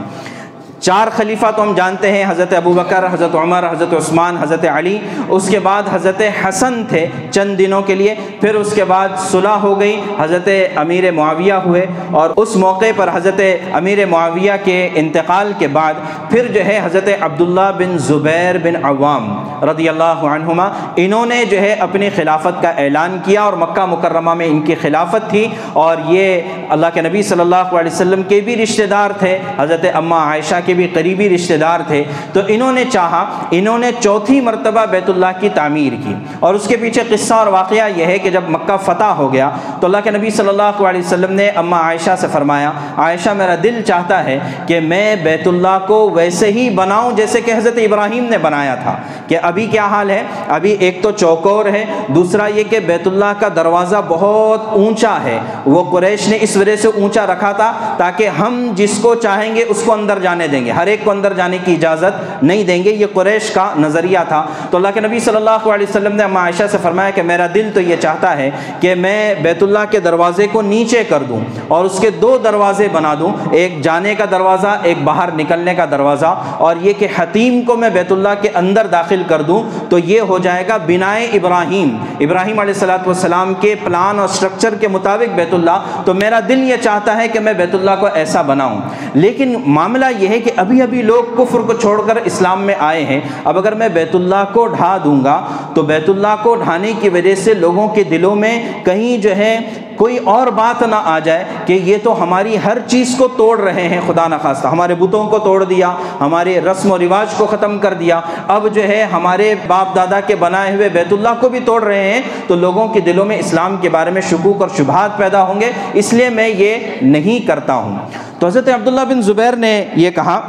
چار 0.82 1.08
خلیفہ 1.15 1.46
تو 1.56 1.62
ہم 1.63 1.74
جانتے 1.76 2.12
ہیں، 2.12 2.24
حضرت 2.28 2.54
ابو 2.54 2.72
بکر، 2.74 3.06
حضرت 3.12 3.36
عمر، 3.36 3.65
حضرت 3.72 3.94
عثمان، 3.94 4.38
حضرت 4.41 4.65
علی، 4.74 4.98
اس 5.30 5.50
کے 5.50 5.60
بعد 5.63 5.84
حضرت 5.91 6.22
حسن 6.44 6.82
تھے 6.89 7.06
چند 7.32 7.58
دنوں 7.58 7.82
کے 7.88 7.96
لیے، 7.96 8.15
پھر 8.41 8.56
اس 8.56 8.74
کے 8.76 8.84
بعد 8.91 9.10
صلح 9.32 9.58
ہو 9.63 9.80
گئی، 9.80 10.00
حضرت 10.20 10.50
امیر 10.84 11.10
معاویہ 11.12 11.54
ہوئے، 11.65 11.86
اور 12.12 12.30
اس 12.36 12.56
موقع 12.63 12.91
پر 12.96 13.10
حضرت 13.13 13.41
امیر 13.74 14.06
معاویہ 14.10 14.52
کے 14.63 14.78
انتقال 15.02 15.52
کے 15.60 15.67
بعد 15.76 15.94
پھر 16.32 16.48
جو 16.54 16.65
ہے 16.65 16.80
حضرت 16.84 17.10
عبداللہ 17.22 17.70
بن 17.80 17.98
زبیر 18.08 18.58
بن 18.63 18.84
عوام 18.84 19.30
رضی 19.70 19.89
اللہ 19.89 20.26
عنہما، 20.34 20.67
انہوں 20.96 21.26
نے 21.26 21.44
جو 21.50 21.62
ہے 21.62 21.74
اپنی 21.88 22.10
خلافت 22.15 22.62
کا 22.62 22.70
اعلان 22.86 23.17
کیا 23.26 23.41
اور 23.41 23.54
مکہ 23.65 23.86
مکرمہ 23.86 24.34
میں 24.34 24.48
ان 24.48 24.62
کی 24.62 24.76
خلافت 24.82 25.30
تھی، 25.30 25.48
اور 25.84 25.98
یہ 26.10 26.41
اللہ 26.70 26.94
کے 26.94 27.02
نبی 27.02 27.24
صلی 27.24 27.41
اللہ 27.41 27.78
علیہ 27.80 27.91
وسلم 27.91 28.24
کے 28.30 28.41
بھی 28.41 28.56
رشتہ 28.63 28.86
دار 28.89 29.12
تھے، 29.20 29.38
حضرت 29.58 29.86
اماں 29.94 30.26
عائشہ 30.26 30.56
کے 30.65 30.71
کے 30.72 30.76
بھی 30.76 30.88
قریبی 30.94 31.30
رشتہ 31.30 31.54
دار 31.54 31.80
تھے، 31.88 32.04
تو 32.34 32.40
انہوں 32.48 32.72
نے 32.72 32.84
چاہا، 32.92 33.48
انہوں 33.52 33.78
نے 33.78 33.92
چوتھی 34.00 34.42
مرتبہ 34.42 34.86
بیت 34.86 35.10
اللہ 35.10 35.26
کی 35.40 35.50
تعمیر 35.50 35.94
کی۔ 36.04 36.14
اور 36.40 36.54
اس 36.54 36.68
کے 36.68 36.78
پیچھے 36.78 37.04
قصہ 37.10 37.34
اور 37.34 37.48
واقعہ 37.48 37.90
یہ 37.96 38.06
ہے 38.06 38.18
کہ 38.18 38.30
جب 38.30 38.42
مکہ 38.50 38.78
فتح 38.78 39.04
ہو 39.04 39.34
گیا، 39.34 39.50
تو 39.80 39.88
اللہ 39.88 39.98
کے 40.04 40.12
نبی 40.12 40.30
صلی 40.30 40.48
اللہ 40.48 40.84
علیہ 40.84 41.00
وسلم 41.00 41.34
نے 41.34 41.50
اماں 41.50 41.82
عائشہ 41.82 42.12
سے 42.18 42.28
فرمایا، 42.32 42.72
عائشہ، 42.98 43.30
میرا 43.30 43.56
دل 43.64 43.82
چاہتا 43.88 44.24
ہے 44.24 44.40
کہ 44.68 44.80
میں 44.80 45.16
بیت 45.16 45.48
اللہ 45.48 45.80
کو 45.88 46.10
ویسے 46.10 46.52
ہی 46.52 46.70
بناؤں 46.70 47.12
جیسے 47.12 47.42
کہ 47.42 47.52
حضرت 47.52 47.74
ابراہیم 47.78 48.24
نے 48.24 48.38
بنایا 48.38 48.76
تھا۔ 48.76 48.96
کہ 49.28 49.38
ابھی 49.42 49.66
کیا 49.66 49.86
حال 49.86 50.10
ہے؟ 50.10 50.24
ابھی 50.48 50.72
ایک 50.80 51.04
تو 51.04 51.12
چوکور 51.12 51.66
ہے، 51.66 51.86
دوسرا 52.08 52.48
یہ 52.48 52.64
کہ 52.70 52.80
بیت 52.80 53.08
اللہ 53.08 53.34
کا 53.40 53.48
دروازہ 53.56 53.98
بہت 54.08 54.62
اونچا 54.66 55.18
ہے۔ 55.24 55.40
وہ 55.66 55.92
قریش 55.92 56.28
نے 56.28 56.38
اس 56.42 56.58
وجہ 56.58 56.76
سے 56.76 56.88
اونچا 56.88 57.26
رکھا 57.26 57.52
تھا 57.52 57.74
تاکہ 57.98 58.30
ہم 58.30 58.72
جس 58.76 59.00
کو 59.02 59.16
چاہیں 59.16 59.56
گے 59.56 59.66
اس 59.68 59.82
کو 59.86 59.94
اندر 59.94 60.20
جانے 60.20 60.48
دیں۔ 60.48 60.61
دیں 60.62 60.67
گے۔ 60.67 60.71
ہر 60.71 60.88
ایک 60.88 61.00
کو 61.04 61.12
اندر 61.12 61.34
جانے 61.34 61.58
کی 61.65 61.74
اجازت 61.74 62.43
نہیں 62.43 62.63
دیں 62.63 62.84
گے۔ 62.84 62.89
یہ 62.89 63.06
قریش 63.13 63.52
کا 63.52 63.69
نظریہ 63.80 64.19
تھا۔ 64.28 64.45
تو 64.69 64.78
اللہ 64.78 64.88
کے 64.93 65.00
نبی 65.00 65.19
صلی 65.19 65.36
اللہ 65.36 65.50
علیہ 65.50 65.86
وسلم 65.89 66.15
نے 66.15 66.24
عائشہ 66.24 66.63
سے 66.71 66.78
فرمایا 66.82 67.10
کہ 67.10 67.21
میرا 67.21 67.47
دل 67.56 67.69
تو 67.74 67.82
یہ 67.82 67.95
چاہتا 67.95 68.38
ہے 68.38 68.52
کہ 68.80 68.95
میں 68.95 69.36
بیت 69.36 69.63
اللہ 69.63 69.80
کے 69.91 70.00
دروازے 70.00 70.47
کو 70.52 70.62
نیچے 70.62 71.04
کر 71.04 71.24
دوں 71.24 71.39
اور 71.67 71.86
اس 71.86 72.00
کے 72.00 72.10
دو 72.10 72.38
دروازے 72.38 72.88
بنا 72.91 73.13
دوں۔ 73.19 73.34
ایک 73.52 73.82
جانے 73.82 74.15
کا 74.15 74.26
دروازہ، 74.32 74.78
ایک 74.84 75.04
باہر 75.04 75.30
نکلنے 75.36 75.76
کا 75.76 75.86
دروازہ۔ 75.91 76.36
اور 76.58 76.76
یہ 76.82 76.93
کہ 76.97 77.08
حتیم 77.15 77.62
کو 77.62 77.76
میں 77.76 77.89
بیت 77.89 78.12
اللہ 78.12 78.30
کے 78.41 78.50
اندر 78.54 78.88
داخل 78.88 79.24
کر 79.28 79.41
دوں 79.41 79.63
تو 79.89 79.97
یہ 79.97 80.21
ہو 80.21 80.38
جائے 80.38 80.67
گا 80.67 80.78
بنائے 80.78 81.26
ابراہیم۔ 81.26 81.97
ابراہیم 82.19 82.60
علیہ 82.60 82.74
السلاۃ 82.74 83.06
والسلام 83.06 83.54
کے 83.54 83.76
پلان 83.84 84.19
اور 84.19 84.28
سٹرکچر 84.28 84.76
کے 84.76 84.88
مطابق 84.88 85.36
بیت 85.36 85.54
اللہ۔ 85.54 86.02
تو 86.06 86.13
میرا 86.13 86.39
دل 86.47 86.69
یہ 86.69 86.76
چاہتا 86.82 87.17
ہے 87.17 87.28
کہ 87.28 87.39
میں 87.39 87.54
بیت 87.54 87.76
اللہ 87.76 87.91
کو 88.00 88.08
ایسا 88.13 88.41
بناؤں۔ 88.41 88.82
لیکن 89.13 89.56
معاملہ 89.65 90.06
یہ 90.19 90.28
ہے 90.28 90.39
کہ 90.39 90.51
ابھی 90.58 90.82
ابھی 90.82 91.02
لوگ 91.02 91.24
کفر 91.36 91.60
کو 91.60 91.74
چھوڑ 91.74 92.02
کر 92.08 92.16
اسلام 92.16 92.62
میں 92.62 92.76
آئے 92.80 93.06
ہیں۔ 93.06 93.20
اب 93.44 93.58
اگر 93.58 93.76
میں 93.76 93.90
بیت 93.90 94.16
اللہ 94.16 94.44
کو 94.54 94.68
ڈھا 94.68 94.98
دوں 95.04 95.24
گا، 95.24 95.48
تو 95.74 95.82
بیت 95.82 96.10
اللہ 96.10 96.36
کو 96.44 96.56
ڈھانے 96.56 96.94
کی 97.00 97.10
وجہ 97.10 97.36
سے 97.36 97.54
لوگوں 97.54 97.88
کے 97.88 98.04
دلوں 98.04 98.36
میں 98.36 98.72
کہیں 98.84 99.18
جو 99.18 99.36
ہے 99.36 99.60
کوئی 100.02 100.18
اور 100.18 100.48
بات 100.48 100.82
نہ 100.82 100.96
آ 101.06 101.20
جائے 101.20 101.44
کہ 101.66 101.74
یہ 101.74 101.98
تو 102.04 102.24
ہماری 102.24 102.58
ہر 102.66 102.78
چیز 102.88 103.16
کو 103.18 103.28
توڑ 103.28 103.60
رہے 103.60 103.88
ہیں، 103.88 104.02
خدا 104.08 104.28
نخواستہ 104.28 104.68
ہمارے 104.68 104.96
بتوں 104.96 105.28
کو 105.28 105.40
توڑ 105.40 105.64
دیا، 105.64 105.96
ہمارے 106.22 106.60
رسم 106.62 106.92
و 106.92 106.98
رواج 106.98 107.34
کو 107.38 107.46
ختم 107.46 107.80
کر 107.80 107.94
دیا۔ 107.94 108.22
اب 108.48 108.68
جو 108.74 108.84
ہے، 108.84 109.04
ہمارے 109.04 109.56
باپ 109.68 109.96
دادا 109.96 110.20
کے 110.20 110.36
بنائے 110.36 110.76
ہوئے 110.76 110.90
بیت 110.90 111.14
اللہ 111.14 111.30
کو 111.40 111.50
بھی 111.50 111.60
توڑ 111.60 111.84
رہے 111.84 112.14
ہیں۔ 112.14 112.22
تو 112.48 112.56
لوگوں 112.56 112.88
کے 112.88 113.00
دلوں 113.00 113.26
میں 113.26 113.38
اسلام 113.38 113.78
کے 113.78 113.90
بارے 113.90 114.12
میں 114.12 114.22
شکوک 114.22 114.62
اور 114.62 114.70
شبہات 114.78 115.18
پیدا 115.18 115.44
ہوں 115.44 115.62
گے۔ 115.62 115.72
اس 115.94 116.14
لیے 116.14 116.30
میں 116.30 116.48
یہ 116.48 116.76
نہیں 117.02 117.48
کرتا 117.48 117.74
ہوں۔ 117.74 117.98
تو 118.40 118.48
حضرت 118.48 118.70
عبداللہ 118.70 119.02
بن 119.02 119.22
زبیر 119.22 119.54
نے 119.54 119.86
یہ 119.96 120.12
کہا 120.12 120.42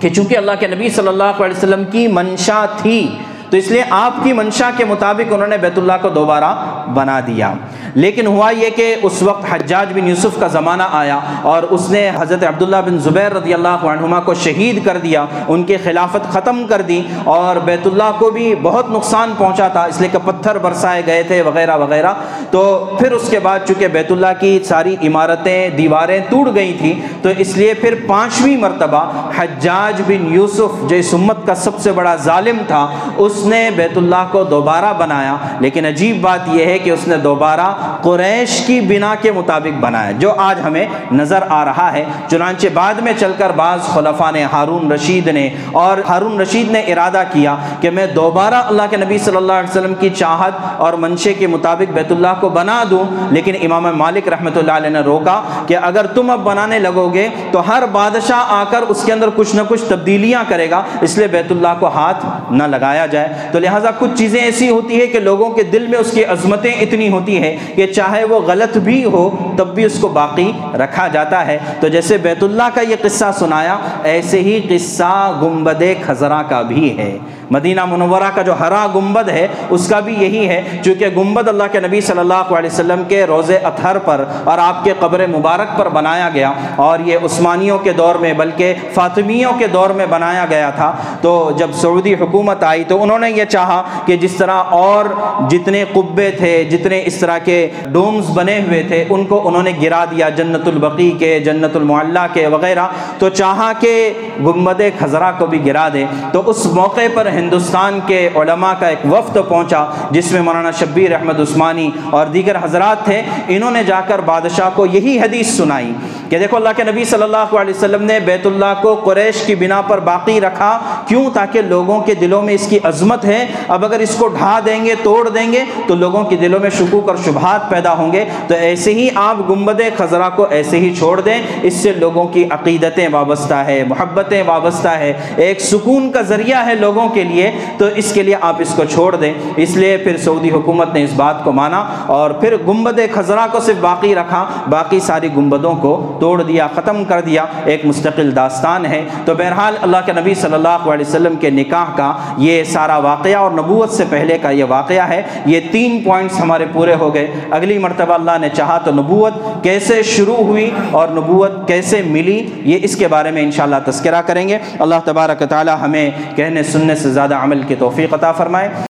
کہ 0.00 0.08
چونکہ 0.08 0.36
اللہ 0.36 0.52
کے 0.60 0.66
نبی 0.66 0.88
صلی 0.88 1.08
اللہ 1.08 1.24
علیہ 1.24 1.56
وسلم 1.56 1.84
کی 1.84 2.08
منشا 2.08 2.66
تھی، 2.76 3.16
تو 3.50 3.56
اس 3.56 3.70
لیے 3.70 3.84
آپ 3.90 4.12
کی 4.22 4.32
منشا 4.32 4.70
کے 4.76 4.84
مطابق 4.84 5.32
انہوں 5.32 5.48
نے 5.48 5.56
بیت 5.56 5.78
اللہ 5.78 5.92
کو 6.02 6.08
دوبارہ 6.08 6.80
بنا 6.94 7.20
دیا۔ 7.26 7.54
لیکن 7.94 8.26
ہوا 8.26 8.50
یہ 8.50 8.70
کہ 8.76 8.94
اس 9.02 9.22
وقت 9.22 9.44
حجاج 9.52 9.92
بن 9.92 10.08
یوسف 10.08 10.38
کا 10.40 10.46
زمانہ 10.46 10.82
آیا 10.92 11.18
اور 11.42 11.62
اس 11.62 11.90
نے 11.90 12.10
حضرت 12.14 12.44
عبداللہ 12.44 12.76
بن 12.86 12.98
زبیر 12.98 13.32
رضی 13.32 13.54
اللہ 13.54 13.68
عنہما 13.68 14.20
کو 14.20 14.34
شہید 14.34 14.84
کر 14.84 14.98
دیا، 14.98 15.24
ان 15.48 15.62
کی 15.62 15.76
خلافت 15.76 16.32
ختم 16.32 16.66
کر 16.66 16.82
دی 16.82 17.02
اور 17.24 17.56
بیت 17.56 17.86
اللہ 17.86 18.10
کو 18.18 18.30
بھی 18.30 18.54
بہت 18.62 18.90
نقصان 18.90 19.32
پہنچا 19.38 19.68
تھا، 19.68 19.84
اس 19.84 20.00
لیے 20.00 20.08
کہ 20.12 20.18
پتھر 20.24 20.58
برسائے 20.58 21.02
گئے 21.06 21.22
تھے 21.22 21.42
وغیرہ 21.42 21.76
وغیرہ۔ 21.76 22.12
تو 22.50 22.62
پھر 22.98 23.12
اس 23.12 23.28
کے 23.30 23.38
بعد 23.38 23.58
چونکہ 23.68 23.88
بیت 23.88 24.12
اللہ 24.12 24.32
کی 24.40 24.58
ساری 24.68 24.96
عمارتیں، 25.02 25.68
دیواریں 25.68 26.18
ٹوٹ 26.28 26.54
گئی 26.54 26.76
تھیں، 26.78 26.94
تو 27.22 27.28
اس 27.38 27.56
لیے 27.56 27.74
پھر 27.74 27.94
پانچویں 28.06 28.56
مرتبہ 28.56 29.04
حجاج 29.36 30.02
بن 30.06 30.34
یوسف 30.34 30.88
جو 30.90 30.96
اس 30.96 31.14
امت 31.14 31.46
کا 31.46 31.54
سب 31.54 31.78
سے 31.78 31.92
بڑا 31.92 32.16
ظالم 32.16 32.58
تھا، 32.66 32.86
اس 33.16 33.44
نے 33.44 33.70
بیت 33.76 33.96
اللہ 33.96 34.26
کو 34.30 34.44
دوبارہ 34.44 34.92
بنایا۔ 34.98 35.36
لیکن 35.60 35.86
عجیب 35.86 36.20
بات 36.20 36.40
یہ 36.46 36.64
ہے 36.64 36.78
کہ 36.78 36.90
اس 36.90 37.08
نے 37.08 37.16
دوبارہ 37.16 37.72
قریش 38.02 38.60
کی 38.66 38.80
بنا 38.80 39.14
کے 39.14 39.32
مطابق 39.32 39.78
بنایا 39.80 40.10
جو 40.10 40.32
آج 40.36 40.60
ہمیں 40.64 40.86
نظر 41.12 41.38
آ 41.48 41.64
رہا 41.64 41.92
ہے۔ 41.92 42.04
چنانچہ 42.30 42.66
بعد 42.74 42.94
میں 42.94 43.12
چل 43.18 43.32
کر 43.38 43.50
بعض 43.50 43.80
خلفاء 43.80 44.30
نے، 44.30 44.44
ہارون 44.52 44.92
رشید 44.92 45.28
نے 45.28 45.48
اور 45.72 45.96
ہارون 46.08 46.40
رشید 46.40 46.70
نے 46.70 46.80
ارادہ 46.80 47.22
کیا 47.32 47.56
کہ 47.80 47.90
میں 47.90 48.06
دوبارہ 48.06 48.54
اللہ 48.54 48.82
کے 48.90 48.96
نبی 48.96 49.18
صلی 49.18 49.36
اللہ 49.36 49.52
علیہ 49.52 49.70
وسلم 49.70 49.94
کی 49.94 50.10
چاہت 50.10 50.52
اور 50.76 50.92
منشے 50.92 51.34
کے 51.34 51.46
مطابق 51.46 51.92
بیت 51.92 52.12
اللہ 52.12 52.34
کو 52.40 52.48
بنا 52.48 52.84
دوں۔ 52.90 53.04
لیکن 53.30 53.54
امام 53.62 53.98
مالک 53.98 54.28
رحمۃ 54.28 54.56
اللہ 54.56 54.72
علیہ 54.72 54.90
نے 54.90 55.00
روکا 55.00 55.42
کہ 55.66 55.76
اگر 55.82 56.06
تم 56.06 56.30
اب 56.30 56.40
بنانے 56.40 56.78
لگو 56.78 57.08
گے 57.14 57.28
تو 57.50 57.68
ہر 57.68 57.82
بادشاہ 57.92 58.44
آ 58.48 58.64
کر 58.70 58.82
اس 58.88 59.04
کے 59.04 59.12
اندر 59.12 59.28
کچھ 59.36 59.56
نہ 59.56 59.62
کچھ 59.68 59.84
تبدیلیاں 59.88 60.44
کرے 60.48 60.70
گا۔ 60.70 60.82
اس 61.00 61.18
لیے 61.18 61.26
بیت 61.26 61.50
اللہ 61.50 61.74
کو 61.80 61.86
ہاتھ 61.86 62.26
نہ 62.50 62.62
لگایا 62.62 63.06
جائے۔ 63.06 63.28
تو 63.52 63.58
لہٰذا 63.58 63.90
کچھ 63.98 64.10
چیزیں 64.14 64.40
ایسی 64.40 64.70
ہوتی 64.70 65.00
ہے 65.00 65.06
کہ 65.06 65.20
لوگوں 65.20 65.50
کے 65.50 65.62
دل 65.62 65.86
میں 65.86 65.98
اس 65.98 66.10
کی 66.10 66.24
عظمتیں 66.24 66.72
اتنی 66.72 67.08
ہوتی 67.08 67.42
ہیں 67.42 67.56
کہ 67.74 67.86
چاہے 67.86 68.24
وہ 68.24 68.40
غلط 68.40 68.76
بھی 68.76 69.04
ہو، 69.04 69.54
تب 69.58 69.74
بھی 69.74 69.84
اس 69.84 69.98
کو 70.00 70.08
باقی 70.08 70.52
رکھا 70.74 71.08
جاتا 71.08 71.46
ہے۔ 71.46 71.58
تو 71.80 71.88
جیسے 71.88 72.18
بیت 72.18 72.42
اللہ 72.42 72.68
کا 72.74 72.80
یہ 72.80 72.96
قصہ 73.02 73.24
سنایا، 73.38 73.78
ایسے 74.02 74.40
ہی 74.40 74.78
قصہ 74.78 75.38
گنبد 75.42 75.82
خزرہ 76.06 76.42
کا 76.48 76.62
بھی 76.62 76.98
ہے۔ 76.98 77.18
مدینہ 77.50 77.84
منورہ 77.84 78.30
کا 78.34 78.42
جو 78.42 78.52
ہرا 78.60 78.86
گنبد 78.94 79.28
ہے، 79.28 79.48
اس 79.70 79.88
کا 79.88 80.00
بھی 80.00 80.14
یہی 80.14 80.48
ہے، 80.48 80.62
چونکہ 80.84 81.06
گنبد 81.16 81.48
اللہ 81.48 81.62
کے 81.72 81.80
نبی 81.80 82.00
صلی 82.00 82.18
اللہ 82.18 82.34
علیہ 82.34 82.70
وسلم 82.72 83.02
کے 83.08 83.24
روز 83.24 83.50
اطہر 83.62 83.98
پر 83.98 84.24
اور 84.44 84.58
آپ 84.58 84.84
کے 84.84 84.92
قبر 84.98 85.26
مبارک 85.26 85.78
پر 85.78 85.88
بنایا 85.88 86.28
گیا 86.34 86.52
اور 86.76 86.98
یہ 86.98 87.18
عثمانیوں 87.24 87.78
کے 87.78 87.92
دور 87.92 88.14
میں، 88.14 88.32
بلکہ 88.32 88.74
فاطمیوں 88.94 89.52
کے 89.58 89.66
دور 89.66 89.90
میں 89.90 90.06
بنایا 90.06 90.46
گیا 90.50 90.70
تھا۔ 90.70 90.96
تو 91.20 91.50
جب 91.56 91.70
سعودی 91.72 92.14
حکومت 92.14 92.64
آئی 92.64 92.84
تو 92.84 93.02
انہوں 93.02 93.18
نے 93.18 93.30
یہ 93.30 93.44
چاہا 93.44 93.82
کہ 94.06 94.16
جس 94.16 94.32
طرح 94.32 94.62
اور 94.70 95.04
جتنے 95.50 95.84
قبے 95.92 96.30
تھے، 96.30 96.64
جتنے 96.64 97.02
اس 97.04 97.16
طرح 97.16 97.38
کے 97.38 97.68
ڈومز 97.86 98.30
بنے 98.30 98.58
ہوئے 98.58 98.82
تھے، 98.82 99.04
ان 99.08 99.24
کو 99.24 99.48
انہوں 99.48 99.62
نے 99.62 99.72
گرا 99.82 100.04
دیا 100.04 100.28
جنت 100.28 100.68
البقی 100.68 101.10
کے، 101.10 101.40
جنت 101.40 101.76
المعلہ 101.76 102.26
کے 102.32 102.46
وغیرہ۔ 102.46 102.86
تو 103.18 103.28
چاہا 103.28 103.72
کہ 103.80 104.12
گنبد 104.40 104.80
خزرہ 105.00 105.32
کو 105.38 105.46
بھی 105.46 105.66
گرا 105.66 105.88
دے۔ 105.92 106.04
تو 106.32 106.42
اس 106.46 106.66
موقع 106.66 107.00
پر 107.14 107.28
ہندوستان 107.38 107.98
کے 108.06 108.28
علماء 108.34 108.72
کا 108.80 108.86
ایک 108.86 109.12
وفد 109.12 109.38
پہنچا، 109.48 109.84
جس 110.10 110.32
میں 110.32 110.42
مولانا 110.42 110.70
شبیر 110.70 111.14
احمد 111.14 111.40
عثمانی 111.40 111.90
اور 112.10 112.26
دیگر 112.26 112.56
حضرات 112.62 113.04
تھے، 113.04 113.22
انہوں 113.48 113.70
نے 113.70 113.84
جا 113.84 114.00
کر 114.00 114.18
بادشاہ 114.18 114.70
کو 114.74 114.86
یہی 114.86 115.20
حدیث 115.20 115.56
سنائی 115.56 115.92
کہ 116.30 116.38
دیکھو، 116.38 116.56
اللہ 116.56 116.68
کے 116.76 116.82
نبی 116.84 117.04
صلی 117.04 117.22
اللہ 117.22 117.36
علیہ 117.36 117.74
وسلم 117.74 118.02
نے 118.02 118.20
بیت 118.20 118.46
اللہ 118.46 118.74
کو 118.82 118.94
قریش 118.94 119.42
کی 119.46 119.54
بنا 119.54 119.80
پر 119.80 120.00
باقی 120.00 120.40
رکھا۔ 120.40 120.78
کیوں؟ 121.06 121.30
تاکہ 121.34 121.62
لوگوں 121.62 122.00
کے 122.00 122.14
دلوں 122.14 122.42
میں 122.42 122.54
اس 122.54 122.66
کی 122.66 122.78
عظمت 122.82 123.24
ہے۔ 123.24 123.46
اب 123.68 123.84
اگر 123.84 124.00
اس 124.00 124.14
کو 124.14 124.28
ڈھا 124.28 124.60
دیں 124.66 124.84
گے، 124.84 124.94
توڑ 125.02 125.28
دیں 125.28 125.52
گے، 125.52 125.64
تو 125.86 125.94
لوگوں 125.94 126.24
کے 126.24 126.36
دلوں 126.36 126.60
میں 126.60 126.70
شکوک 126.70 127.08
اور 127.08 127.16
شبہات 127.24 127.70
پیدا 127.70 127.92
ہوں 127.92 128.12
گے۔ 128.12 128.24
تو 128.46 128.54
ایسے 128.54 128.94
ہی 128.94 129.08
آپ 129.14 129.50
گنبد 129.50 129.80
خزرہ 129.98 130.30
کو 130.36 130.46
ایسے 130.50 130.78
ہی 130.78 130.94
چھوڑ 130.94 131.20
دیں، 131.20 131.42
اس 131.62 131.74
سے 131.74 131.92
لوگوں 131.92 132.24
کی 132.24 132.44
عقیدتیں 132.50 133.08
وابستہ 133.12 133.54
ہے، 133.54 133.84
محبتیں 133.88 134.42
وابستہ 134.46 134.88
ہے۔ 134.88 135.12
ایک 135.36 135.60
سکون 135.60 136.12
کا 136.12 136.20
ذریعہ 136.20 136.66
ہے 136.66 136.74
لوگوں 136.74 137.08
کے 137.08 137.24
لیے، 137.28 137.50
تو 137.78 137.84
اس 137.86 138.12
کے 138.12 138.22
لیے 138.22 138.36
آپ 138.40 138.56
اس 138.58 138.74
کو 138.74 138.84
چھوڑ 138.84 139.16
دیں۔ 139.16 139.34
اس 139.56 139.76
لیے 139.76 139.96
پھر 139.96 140.16
سعودی 140.16 140.50
حکومت 140.50 140.94
نے 140.94 141.04
اس 141.04 141.12
بات 141.16 141.44
کو 141.44 141.52
مانا 141.52 141.84
اور 142.06 142.30
پھر 142.30 142.56
گنبد 142.68 143.00
خزرہ 143.14 143.46
کو 143.52 143.60
صرف 143.60 143.76
باقی 143.80 144.14
رکھا، 144.14 144.46
باقی 144.70 145.00
ساری 145.00 145.28
گنبدوں 145.36 145.74
کو 145.74 146.16
توڑ 146.20 146.42
دیا، 146.42 146.66
ختم 146.74 147.04
کر 147.04 147.20
دیا۔ 147.20 147.44
ایک 147.64 147.86
مستقل 147.86 148.36
داستان 148.36 148.86
ہے۔ 148.86 149.04
تو 149.24 149.34
بہرحال 149.34 149.76
اللہ 149.82 149.96
کے 150.06 150.12
نبی 150.12 150.34
صلی 150.34 150.54
اللہ 150.54 150.68
علیہ 150.68 151.06
وسلم 151.08 151.36
کے 151.36 151.50
نکاح 151.50 151.96
کا 151.96 152.12
یہ 152.38 152.64
سارا 152.64 152.98
واقعہ 152.98 153.36
اور 153.36 153.50
نبوت 153.50 153.90
سے 153.90 154.04
پہلے 154.10 154.38
کا 154.38 154.50
یہ 154.50 154.64
واقعہ 154.68 155.08
ہے۔ 155.08 155.22
یہ 155.46 155.60
تین 155.70 156.00
پوائنٹس 156.04 156.40
ہمارے 156.40 156.64
پورے 156.72 156.94
ہو 156.94 157.14
گئے۔ 157.14 157.26
اگلی 157.50 157.78
مرتبہ 157.78 158.14
اللہ 158.14 158.30
نے 158.40 158.48
چاہا 158.48 158.78
تو 158.78 158.90
نبوت 158.90 159.32
کیسے 159.62 160.02
شروع 160.02 160.36
ہوئی 160.36 160.70
اور 160.90 161.08
نبوت 161.08 161.68
کیسے 161.68 162.02
ملی، 162.02 162.50
یہ 162.64 162.78
اس 162.82 162.96
کے 162.96 163.08
بارے 163.08 163.30
میں 163.30 163.42
انشاءاللہ 163.42 163.76
تذکرہ 163.86 164.22
کریں 164.22 164.48
گے۔ 164.48 164.58
اللہ 164.78 164.94
تبارک 165.04 165.42
تعالی 165.50 165.72
ہمیں 165.82 166.10
کہنے، 166.36 166.62
سننے 166.62 166.94
سے 166.94 167.10
زیادہ 167.18 167.34
عمل 167.34 167.62
کی 167.62 167.74
توفیق 167.74 168.14
عطا 168.14 168.32
فرمائے۔ 168.32 168.87